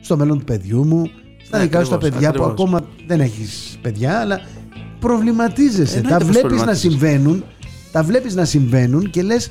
Στο 0.00 0.16
μέλλον 0.16 0.38
του 0.38 0.44
παιδιού 0.44 0.86
μου, 0.86 1.10
στα 1.44 1.56
Ναι, 1.58 1.62
δικά 1.64 1.84
σου 1.84 1.88
τα 1.90 1.94
ακριβώς, 1.94 2.18
παιδιά 2.18 2.32
που 2.32 2.44
ακριβώς. 2.44 2.50
ακόμα 2.52 2.80
δεν 3.06 3.20
έχεις 3.20 3.78
παιδιά, 3.82 4.18
αλλά 4.20 4.40
προβληματίζεσαι. 5.00 5.96
Εννοείται 5.96 6.18
τα 6.18 6.24
πως 6.24 6.26
βλέπεις 6.26 6.42
να 6.42 6.48
προβληματίζεσαι. 6.48 6.88
συμβαίνουν, 6.90 7.44
τα 7.92 8.02
βλέπεις 8.02 8.34
να 8.34 8.44
συμβαίνουν 8.44 9.10
και 9.10 9.22
λες: 9.22 9.50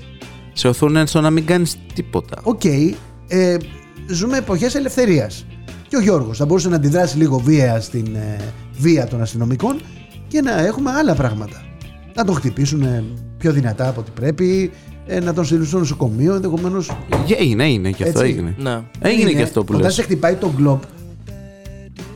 Σε 0.54 0.68
οθούν 0.68 1.08
στο 1.08 1.22
να 1.22 1.30
μην 1.30 1.46
κάνεις 1.46 1.78
τίποτα. 1.94 2.42
Οκ, 2.44 2.64
ε, 3.28 3.58
ζούμε 4.08 4.38
εποχές 4.38 4.76
ελευθερίας. 4.76 5.46
Και 5.88 5.96
ο 5.96 6.02
Γιώργος 6.02 6.38
θα 6.38 6.46
μπορούσε 6.46 6.70
να 6.70 6.76
αντιδράσει 6.76 7.18
λίγο 7.18 7.38
βία 7.38 7.82
στην 7.82 8.16
ε, 8.16 8.38
βία 8.78 9.08
των 9.08 9.22
αστυνομικών 9.22 9.82
και 10.28 10.42
να 10.42 10.66
έχουμε 10.66 10.92
άλλα 10.92 11.16
πράγματα. 11.16 11.62
Να 12.16 12.24
τον 12.24 12.36
χτυπήσουν 12.36 12.82
ε, 12.82 13.04
πιο 13.38 13.52
δυνατά 13.52 13.88
από 13.88 14.00
ό,τι 14.00 14.12
πρέπει, 14.12 14.72
ε, 15.06 15.20
να 15.20 15.34
τον 15.34 15.46
στείλουν 15.46 15.66
στο 15.66 15.78
νοσοκομείο, 15.78 16.34
ενδεχομένως. 16.36 16.98
Έγινε, 17.38 17.64
έγινε 17.64 17.92
και 17.92 18.04
αυτό 18.04 18.20
Έτσι. 18.20 18.32
έγινε. 18.32 18.56
Ναι. 18.58 18.82
Έγινε 19.00 19.32
και 19.32 19.42
αυτό 19.42 19.60
που 19.64 19.68
Όταν 19.70 19.82
λες. 19.86 19.94
σε 19.94 20.02
χτυπάει 20.02 20.36
τον 20.36 20.52
γκλοπ. 20.56 20.82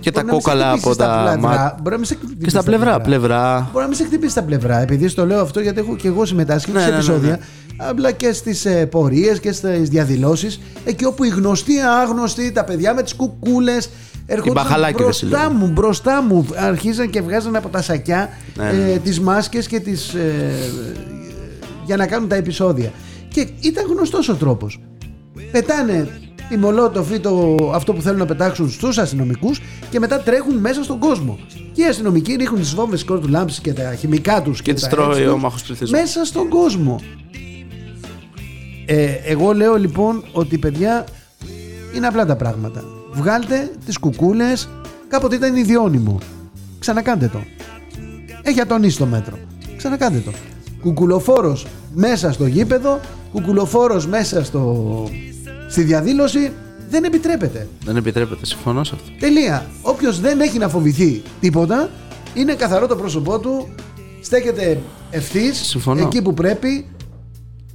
Και 0.02 0.12
τα 0.12 0.24
μπορεί 0.24 0.26
να 0.28 0.34
μην 0.34 0.42
σε 0.42 0.50
κόκαλα 0.50 0.66
χτυπήσεις 0.72 0.86
από 0.86 0.94
στα 0.94 1.06
τα 1.06 1.22
πλευρά, 1.22 1.40
μάτια. 1.48 1.76
Μπορεί 1.82 1.90
να 1.92 1.98
μην 1.98 2.06
σε 2.06 2.16
χτυπήσεις 2.16 2.44
Και 2.44 2.50
στα 2.50 2.64
πλευρά, 2.64 3.00
πλευρά. 3.02 3.70
Μπορεί 3.72 3.84
να 3.84 3.88
μην 3.88 3.98
σε 3.98 4.04
χτυπήσεις 4.04 4.32
στα 4.32 4.44
πλευρά, 4.44 4.78
επειδή 4.82 5.08
στο 5.08 5.26
λέω 5.26 5.42
αυτό 5.42 5.60
γιατί 5.60 5.80
έχω 5.80 5.96
και 5.96 6.08
εγώ 6.08 6.26
συμμετάσχει 6.26 6.72
Ναι, 6.72 6.80
σε 6.80 6.86
ναι, 6.86 6.92
ναι, 6.92 6.96
επεισόδια. 6.98 7.30
ναι. 7.30 7.38
Απλά 7.90 8.12
και 8.12 8.34
στις 8.34 8.66
ε, 8.66 8.86
πορείες 8.86 9.40
και 9.40 9.52
στις 9.52 9.90
διαδηλώσεις. 9.90 10.60
Εκεί 10.86 11.06
όπου 11.06 11.24
οι 11.24 11.28
γνωστοί 11.30 11.74
άγνωστοι, 12.02 12.52
τα 12.52 12.64
παιδιά 12.64 12.94
με 12.94 13.02
τις 13.04 13.14
κουκούλες. 13.16 13.90
Έρχονταν 14.26 14.64
μπαχαλάκιδες 14.64 15.04
μπροστά 15.24 15.38
λέγονται. 15.48 15.66
μου, 15.66 15.72
μπροστά 15.72 16.22
μου. 16.22 16.46
Αρχίζαν 16.56 17.10
και 17.10 17.22
βγάζαν 17.22 17.56
από 17.56 17.70
τα 17.70 17.82
σακιά 17.82 18.30
Ναι, 18.58 18.70
ε, 18.70 18.72
ναι. 18.74 18.98
τις 18.98 19.20
μάσκες 19.20 19.68
και 19.68 19.80
τις, 19.80 20.14
ε, 20.14 20.54
για 21.86 21.96
να 21.98 22.08
κάνουν 22.08 22.28
τα 22.30 22.36
επεισόδια. 22.36 22.92
Και 23.28 23.48
ήταν 23.60 23.86
γνωστός 23.86 24.30
ο 24.30 24.36
τρόπος. 24.36 24.80
Πετάνε 25.52 26.08
τη 26.52 26.58
μολότοφ 26.58 27.12
ή 27.12 27.20
το, 27.20 27.56
αυτό 27.74 27.94
που 27.94 28.02
θέλουν 28.02 28.20
να 28.20 28.26
πετάξουν 28.26 28.70
στους 28.70 28.98
αστυνομικούς 28.98 29.62
και 29.90 30.00
μετά 30.00 30.20
τρέχουν 30.20 30.58
μέσα 30.58 30.84
στον 30.84 31.00
κόσμο. 31.00 31.40
Και 31.74 31.82
οι 31.82 31.86
αστυνομικοί 31.86 32.36
ρίχνουν 32.36 32.60
τις 32.60 32.74
βόμβες 32.74 33.04
κόρτου 33.04 33.28
λάμψης 33.28 33.60
και 33.60 33.74
τα 33.74 33.96
χημικά 33.96 34.42
τους 34.42 34.62
Και 34.62 34.74
τις 34.74 34.84
τα 34.84 34.90
τρώει 34.90 35.10
έτσι 35.10 35.28
ο 35.28 35.34
τους 35.34 35.42
μάχος 35.42 35.64
πληθυσμός. 35.64 36.00
Μέσα 36.00 36.26
στον 36.26 36.50
κόσμο. 36.50 37.02
Ε, 38.86 39.12
εγώ 39.24 39.54
λέω 39.54 39.76
λοιπόν 39.76 40.24
ότι 40.32 40.58
παιδιά 40.58 41.06
είναι 41.96 42.08
απλά 42.08 42.26
τα 42.26 42.36
πράγματα. 42.36 42.84
Βγάλτε 43.12 43.72
τις 43.86 43.98
κουκούλες, 43.98 44.70
κάποτε 45.08 45.36
ήταν 45.36 45.56
ιδιώνυμο. 45.56 46.18
Ξανακάντε 46.80 47.28
το. 47.28 47.44
Έχει 48.42 48.62
ατονίσει 48.62 48.98
το 48.98 49.06
μέτρο. 49.06 49.38
Ξανακάντε 49.78 50.18
το. 50.18 50.32
Κουκουλοφόρος 50.82 51.66
μέσα 51.94 52.32
στο 52.32 52.46
γήπεδο, 52.46 53.00
κουκουλοφόρος 53.32 54.08
μέσα 54.08 54.44
στο... 54.44 55.04
στη 55.72 55.82
διαδήλωση 55.84 56.52
δεν 56.90 57.04
επιτρέπεται. 57.04 57.68
Δεν 57.86 57.96
επιτρέπεται, 57.96 58.46
συμφωνώ 58.46 58.84
σε 58.84 58.96
αυτό. 58.96 59.12
Τελεία. 59.20 59.66
Όποιος 59.82 60.20
δεν 60.20 60.40
έχει 60.40 60.58
να 60.58 60.70
φοβηθεί 60.70 61.22
τίποτα, 61.40 61.90
είναι 62.34 62.54
καθαρό 62.54 62.88
το 62.88 62.96
πρόσωπό 62.96 63.40
του, 63.40 63.68
στέκεται 64.22 64.80
ευθύς 65.12 65.58
Συμφωνώ. 65.68 66.02
εκεί 66.06 66.22
που 66.22 66.34
πρέπει. 66.34 66.86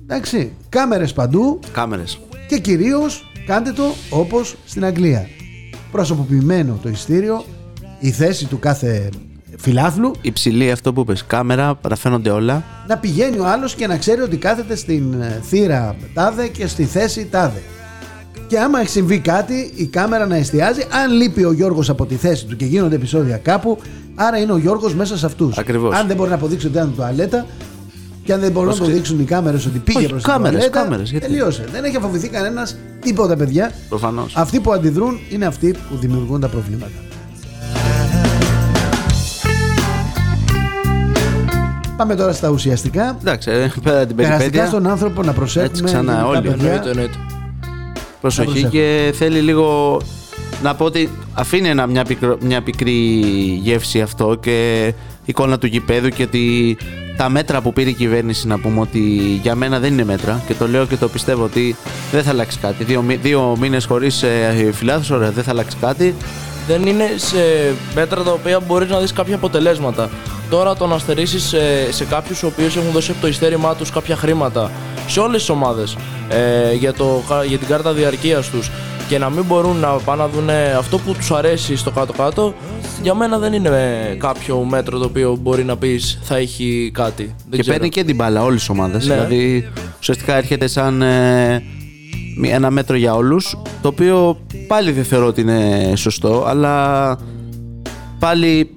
Εντάξει, 0.03 0.53
κάμερες 0.69 1.13
παντού 1.13 1.59
Κάμερες. 1.73 2.19
και 2.49 2.59
κυρίως 2.59 3.31
κάντε 3.47 3.73
το 3.73 3.85
όπως 4.11 4.57
στην 4.67 4.85
Αγγλία. 4.85 5.29
Προσωποποιημένο 5.93 6.79
το 6.83 6.89
ειστήριο, 6.89 7.45
η 7.99 8.11
θέση 8.11 8.47
του 8.47 8.59
κάθε 8.59 9.09
φιλάθλου, 9.59 10.13
Υψηλή 10.21 10.71
αυτό 10.71 10.93
που 10.93 11.01
είπες. 11.01 11.25
Κάμερα, 11.27 11.75
παραφαίνονται 11.75 12.31
όλα. 12.31 12.65
να 12.89 12.99
πηγαίνει 12.99 13.39
ο 13.39 13.47
άλλος 13.47 13.75
και 13.75 13.87
να 13.87 13.97
ξέρει 13.97 14.21
ότι 14.21 14.37
κάθεται 14.37 14.77
στην 14.77 15.21
ε, 15.21 15.41
θύρα 15.45 15.97
τάδε 16.15 16.47
και 16.47 16.67
στη 16.67 16.85
θέση 16.85 17.27
τάδε. 17.31 17.63
Και 18.47 18.59
άμα 18.59 18.81
έχει 18.81 18.89
συμβεί 18.91 19.19
κάτι, 19.19 19.73
η 19.75 19.87
κάμερα 19.87 20.27
να 20.27 20.37
εστιάζει. 20.37 20.81
Αν 21.05 21.13
λείπει 21.13 21.45
ο 21.45 21.53
Γιώργος 21.53 21.89
από 21.89 22.07
τη 22.07 22.15
θέση 22.15 22.47
του 22.47 22.57
και 22.57 22.65
γίνονται 22.65 22.95
επεισόδια 22.95 23.37
κάπου, 23.37 23.79
άρα 24.15 24.39
είναι 24.39 24.53
ο 24.53 24.57
Γιώργος 24.57 24.95
μέσα 24.95 25.17
σε 25.17 25.27
αυτούς. 25.27 25.59
Ακριβώς. 25.59 25.95
Αν 25.97 26.07
δεν 26.07 26.17
μπορεί 26.17 26.29
να 26.29 26.35
αποδείξει 26.35 26.67
ότι 26.67 26.77
ήταν 26.77 26.93
τουαλέτα, 26.97 27.47
και 28.25 28.33
αν 28.33 28.41
δεν 28.41 28.51
μπορούν 28.53 28.69
να 28.69 28.75
το 28.75 28.79
Πρόσεξε. 28.79 29.01
δείξουν 29.01 29.21
οι 29.21 29.25
κάμερες 29.25 29.67
ότι 29.67 29.79
πήγε 29.79 29.99
Όχι, 29.99 30.09
προς 30.09 30.23
την 30.23 30.33
κάμερες, 30.33 30.59
τουαλέτα, 30.59 30.81
κάμερες, 30.83 31.11
γιατί; 31.11 31.27
τελείωσε. 31.27 31.65
Δεν 31.73 31.85
έχει 31.85 31.97
αφοβηθεί 31.97 32.29
κανένας 32.29 32.77
τίποτα, 33.01 33.37
παιδιά. 33.37 33.73
Προφανώς. 33.89 34.37
Αυτοί 34.37 34.61
που 34.61 34.73
αντιδρούν 34.73 35.19
είναι 35.31 35.47
αυτοί 35.47 35.71
που 35.91 35.97
δημιουργούν 35.97 36.41
τα 36.41 36.49
προβλήματα. 36.49 36.93
Πάμε 41.97 42.15
τώρα 42.15 42.33
στα 42.33 42.49
ουσιαστικά. 42.49 43.17
Εντάξει, 43.21 43.51
ε, 43.51 43.73
πέρα 43.83 44.07
την 44.07 44.17
Περαστικά 44.17 44.39
περιπέτεια. 44.39 44.67
στον 44.67 44.87
άνθρωπο 44.87 45.23
να 45.23 45.33
προσέχουμε. 45.33 45.71
Έτσι 45.71 45.83
ξανά 45.83 46.13
γενικά, 46.13 46.27
όλοι. 46.29 46.41
παιδιά. 46.41 46.69
Εννοείται, 46.71 46.91
εννοείται. 46.91 47.17
Προσοχή 48.21 48.49
προσέχουμε. 48.49 48.71
και 48.71 49.13
θέλει 49.17 49.41
λίγο 49.41 50.01
να 50.63 50.75
πω 50.75 50.85
ότι 50.85 51.11
αφήνει 51.33 51.69
ένα, 51.69 51.87
μια, 51.87 52.05
πικρο- 52.05 52.43
μια 52.43 52.63
πικρή 52.63 52.93
γεύση 53.63 54.01
αυτό 54.01 54.35
και 54.41 54.93
εικόνα 55.25 55.59
του 55.59 55.67
γηπέδου 55.67 56.09
και 56.09 56.23
ότι 56.23 56.77
τα 57.17 57.29
μέτρα 57.29 57.61
που 57.61 57.73
πήρε 57.73 57.91
η 57.91 57.93
κυβέρνηση 57.93 58.47
να 58.47 58.59
πούμε 58.59 58.81
ότι 58.81 59.01
για 59.43 59.55
μένα 59.55 59.79
δεν 59.79 59.93
είναι 59.93 60.05
μέτρα 60.05 60.43
και 60.47 60.55
το 60.55 60.69
λέω 60.69 60.87
και 60.87 60.97
το 60.97 61.09
πιστεύω 61.09 61.45
ότι 61.45 61.77
δεν 62.13 62.23
θα 62.23 62.31
αλλάξει 62.31 62.59
κάτι. 62.59 62.85
Δύο, 62.85 63.03
μη- 63.03 63.19
δύο 63.23 63.57
μήνες 63.61 63.85
χωρίς 63.85 64.23
ε, 64.23 64.71
φιλάθλους, 64.73 65.11
ωραία, 65.11 65.31
δεν 65.31 65.45
θα 65.45 65.51
αλλάξει 65.51 65.77
κάτι. 65.81 66.15
δεν 66.69 66.87
είναι 66.87 67.05
σε 67.17 67.37
μέτρα 67.95 68.23
τα 68.23 68.31
οποία 68.33 68.61
μπορείς 68.61 68.91
να 68.91 68.99
δεις 69.01 69.13
κάποια 69.13 69.35
αποτελέσματα. 69.35 70.11
Τώρα 70.51 70.75
το 70.77 70.87
να 70.87 70.99
στερήσεις 70.99 71.43
σε, 71.43 71.93
σε 71.93 72.05
κάποιους 72.05 72.41
οι 72.41 72.47
οποίοι 72.47 72.65
έχουν 72.77 72.91
δώσει 72.93 73.11
από 73.11 73.21
το 73.21 73.27
ειστέρημά 73.27 73.75
τους 73.75 73.91
κάποια 73.91 74.17
χρήματα 74.17 74.71
σε 75.09 75.21
όλες 75.21 75.41
τις 75.41 75.49
ομάδες 75.49 75.97
ε, 76.29 76.75
για, 76.75 76.93
το, 76.93 77.23
για 77.49 77.59
την 77.59 77.69
κάρτα 77.69 77.93
διαρκείας 77.93 78.51
τους 78.51 78.71
και 79.09 79.19
να 79.19 79.31
μην 79.31 79.45
μπορούν 79.45 79.77
να 79.77 79.89
πάνε 79.89 80.23
να 80.23 80.29
δουν 80.29 80.49
αυτό 80.79 80.99
που 80.99 81.13
τους 81.13 81.31
αρέσει 81.31 81.77
στο 81.77 81.91
κάτω-κάτω, 81.91 82.55
για 83.03 83.15
μένα 83.15 83.39
δεν 83.39 83.53
είναι 83.53 84.17
κάποιο 84.19 84.59
μέτρο 84.59 84.99
το 84.99 85.05
οποίο 85.05 85.37
μπορεί 85.41 85.65
να 85.65 85.77
πεις 85.77 86.19
θα 86.23 86.37
έχει 86.37 86.91
κάτι. 86.95 87.23
Δεν 87.25 87.35
και 87.51 87.59
ξέρω. 87.59 87.77
παίρνει 87.77 87.89
και 87.89 88.05
την 88.05 88.15
μπάλα 88.15 88.43
όλες 88.43 88.59
τις 88.59 88.69
ομάδες. 88.69 89.07
Ναι. 89.07 89.15
Δηλαδή 89.15 89.69
ουσιαστικά 90.01 90.37
έρχεται 90.37 90.67
σαν 90.67 91.03
ε, 91.03 91.63
μη- 92.39 92.51
ένα 92.53 92.71
μέτρο 92.71 92.97
για 92.97 93.15
όλους. 93.15 93.57
Το 93.83 93.89
οποίο 93.89 94.39
πάλι 94.67 94.93
δεν 94.93 95.05
θεωρώ 95.05 95.27
ότι 95.27 95.41
είναι 95.41 95.93
σωστό, 95.97 96.45
αλλά 96.47 97.19
πάλι 98.19 98.71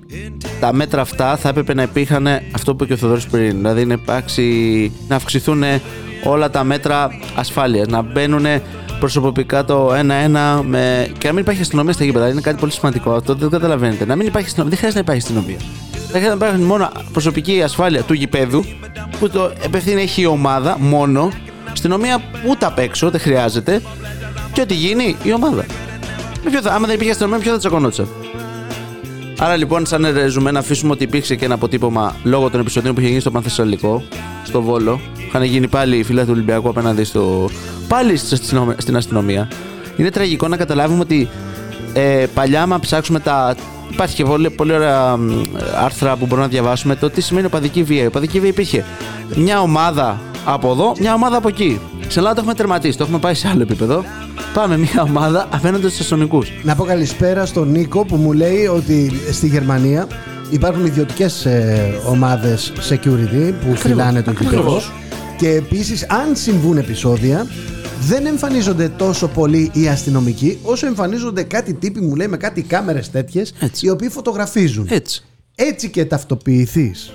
τα 0.59 0.73
μέτρα 0.73 1.01
αυτά 1.01 1.37
θα 1.37 1.49
έπρεπε 1.49 1.73
να 1.73 1.81
υπήρχαν 1.81 2.27
αυτό 2.51 2.75
που 2.75 2.83
είπε 2.83 2.85
και 2.85 2.93
ο 2.93 2.97
Θοδωρής 2.97 3.25
πριν. 3.27 3.55
Δηλαδή 3.55 3.85
να, 3.85 3.93
υπάρξει, 3.93 4.91
να 5.07 5.15
αυξηθούν 5.15 5.63
όλα 6.23 6.49
τα 6.49 6.63
μέτρα 6.63 7.09
ασφάλειας. 7.35 7.87
Να 7.87 8.01
μπαίνουν 8.01 8.45
προσωπικά 8.99 9.65
το 9.65 9.93
ένα-ένα 9.93 10.61
με... 10.63 11.11
και 11.17 11.27
να 11.27 11.33
μην 11.33 11.41
υπάρχει 11.41 11.61
αστυνομία 11.61 11.93
στα 11.93 12.03
γήπεδα. 12.03 12.27
Είναι 12.29 12.41
κάτι 12.41 12.59
πολύ 12.59 12.71
σημαντικό. 12.71 13.11
Αυτό 13.11 13.33
δεν 13.33 13.49
το 13.49 13.49
καταλαβαίνετε. 13.49 14.05
Να 14.05 14.15
μην 14.15 14.27
υπάρχει 14.27 14.47
αστυνομία. 14.47 14.77
Δεν 14.77 14.79
χρειάζεται 14.79 15.03
να 15.03 15.13
υπάρχει 15.13 15.31
αστυνομία. 15.31 15.57
Θα 15.91 16.17
χρειάζεται 16.17 16.45
να 16.45 16.45
υπάρχει 16.45 16.61
μόνο 16.61 16.89
προσωπική 17.13 17.61
ασφάλεια 17.61 18.03
του 18.03 18.13
γηπέδου 18.13 18.63
που 19.19 19.29
το 19.29 19.51
επευθύνει 19.63 20.01
έχει 20.01 20.21
η 20.21 20.25
ομάδα 20.25 20.77
μόνο. 20.79 21.31
Αστυνομία 21.71 22.21
ούτε 22.47 22.65
απ' 22.65 22.79
έξω, 22.79 23.09
δεν 23.09 23.19
χρειάζεται. 23.19 23.81
Και 24.53 24.61
ό,τι 24.61 24.73
γίνει 24.73 25.15
η 25.23 25.33
ομάδα. 25.33 25.65
Με 26.43 26.49
ποιο 26.49 26.61
θα, 26.61 26.73
άμα 26.73 26.85
δεν 26.85 26.95
υπήρχε 26.95 27.11
αστυνομία, 27.11 27.39
ποιο 27.39 27.51
θα 27.51 27.57
τσακωνόταν. 27.57 28.07
Άρα 29.41 29.55
λοιπόν, 29.55 29.85
σαν 29.85 30.07
ρεζουμέ, 30.13 30.51
να 30.51 30.59
αφήσουμε 30.59 30.91
ότι 30.91 31.03
υπήρξε 31.03 31.35
και 31.35 31.45
ένα 31.45 31.53
αποτύπωμα 31.53 32.15
λόγω 32.23 32.49
των 32.49 32.59
επεισοδίων 32.59 32.93
που 32.93 32.99
είχε 32.99 33.09
γίνει 33.09 33.21
στο 33.21 33.31
Πανθεσσαλικό, 33.31 34.03
στο 34.43 34.61
Βόλο. 34.61 34.99
Είχαν 35.27 35.43
γίνει 35.43 35.67
πάλι 35.67 35.97
οι 35.97 36.03
φίλοι 36.03 36.19
του 36.21 36.29
Ολυμπιακού 36.31 36.69
απέναντι 36.69 37.03
στο. 37.03 37.49
πάλι 37.87 38.15
στην 38.17 38.37
αστυνομία- 38.41 38.75
στην 38.81 38.95
αστυνομία. 38.95 39.47
Είναι 39.97 40.09
τραγικό 40.09 40.47
να 40.47 40.57
καταλάβουμε 40.57 40.99
ότι 40.99 41.29
ε, 41.93 42.25
παλιά, 42.33 42.61
άμα 42.61 42.79
ψάξουμε 42.79 43.19
τα. 43.19 43.55
Υπάρχει 43.91 44.15
και 44.15 44.23
πολύ, 44.23 44.49
πολύ 44.49 44.73
ωραία 44.73 45.17
μ, 45.17 45.29
άρθρα 45.83 46.15
που 46.15 46.25
μπορούμε 46.25 46.41
να 46.45 46.51
διαβάσουμε 46.51 46.95
το 46.95 47.09
τι 47.09 47.21
σημαίνει 47.21 47.45
οπαδική 47.45 47.83
βία. 47.83 48.03
Η 48.03 48.05
οπαδική 48.05 48.39
βία 48.39 48.49
υπήρχε 48.49 48.85
μια 49.35 49.61
ομάδα 49.61 50.19
από 50.45 50.71
εδώ, 50.71 50.93
μια 50.99 51.13
ομάδα 51.13 51.37
από 51.37 51.47
εκεί. 51.47 51.79
Στην 51.99 52.11
Ελλάδα 52.17 52.33
το 52.33 52.39
έχουμε 52.39 52.53
τερματίσει, 52.55 52.97
το 52.97 53.03
έχουμε 53.03 53.19
πάει 53.19 53.33
σε 53.33 53.47
άλλο 53.47 53.61
επίπεδο. 53.61 54.03
Πάμε 54.53 54.77
μια 54.77 55.03
ομάδα 55.03 55.47
απέναντι 55.51 55.87
στους 55.87 55.99
αστυνομικού. 55.99 56.43
Να 56.63 56.75
πω 56.75 56.83
καλησπέρα 56.83 57.45
στον 57.45 57.71
Νίκο 57.71 58.05
που 58.05 58.15
μου 58.15 58.33
λέει 58.33 58.65
ότι 58.65 59.11
στη 59.31 59.47
Γερμανία 59.47 60.07
υπάρχουν 60.49 60.85
ιδιωτικές 60.85 61.47
ομάδες 62.07 62.73
security 62.89 63.53
που 63.65 63.75
φυλάνε 63.75 64.21
το 64.21 64.31
γήπεδο. 64.31 64.81
Και 65.37 65.49
επίσης, 65.49 66.09
αν 66.09 66.35
συμβούν 66.35 66.77
επεισόδια, 66.77 67.47
δεν 68.01 68.25
εμφανίζονται 68.25 68.89
τόσο 68.89 69.27
πολύ 69.27 69.71
οι 69.73 69.87
αστυνομικοί 69.87 70.59
όσο 70.63 70.87
εμφανίζονται 70.87 71.43
κάτι 71.43 71.73
τύποι 71.73 72.01
μου 72.01 72.15
λέει 72.15 72.27
με 72.27 72.37
κάτι 72.37 72.61
κάμερες 72.61 73.11
τέτοιες 73.11 73.53
Έτσι. 73.59 73.85
οι 73.85 73.89
οποίοι 73.89 74.09
φωτογραφίζουν. 74.09 74.87
Έτσι. 74.89 75.23
Έτσι 75.55 75.89
και 75.89 76.05
ταυτοποιηθείς 76.05 77.11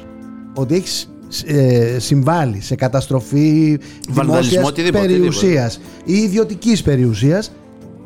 ότι 0.54 0.74
έχεις 0.74 1.13
ε, 1.42 1.96
συμβάλει 1.98 2.60
σε 2.60 2.74
καταστροφή 2.74 3.78
Βανδαλισμό, 4.08 4.40
δημόσιας 4.50 4.66
οτιδήποτε, 4.68 5.06
περιουσίας 5.06 5.80
ή 6.04 6.14
ιδιωτικής 6.14 6.82
περιουσίας 6.82 7.52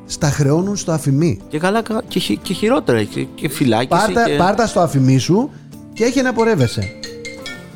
στα 0.06 0.30
χρεώνουν 0.30 0.76
στο 0.76 0.92
αφημί. 0.92 1.38
Και 1.48 1.58
καλά 1.58 1.82
κα- 1.82 2.02
και, 2.08 2.18
χει- 2.18 2.42
και 2.42 2.52
χειρότερα. 2.54 3.02
Και, 3.02 3.26
και 3.34 3.48
φυλάκιση. 3.48 3.88
Πάρτα, 3.88 4.24
και... 4.28 4.36
πάρτα 4.36 4.66
στο 4.66 4.80
αφημί 4.80 5.18
σου 5.18 5.50
και 5.92 6.04
έχει 6.04 6.22
να 6.22 6.32
πορεύεσαι. 6.32 6.92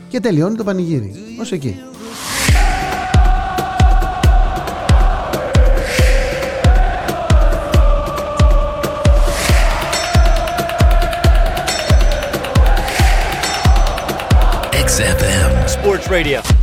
Και 0.09 0.21
τελειώνει 0.21 0.57
το 0.57 0.65
πανηγύρι. 0.65 1.13
Ως 1.41 1.53
εκεί. 1.53 1.77
Radio. 16.13 16.62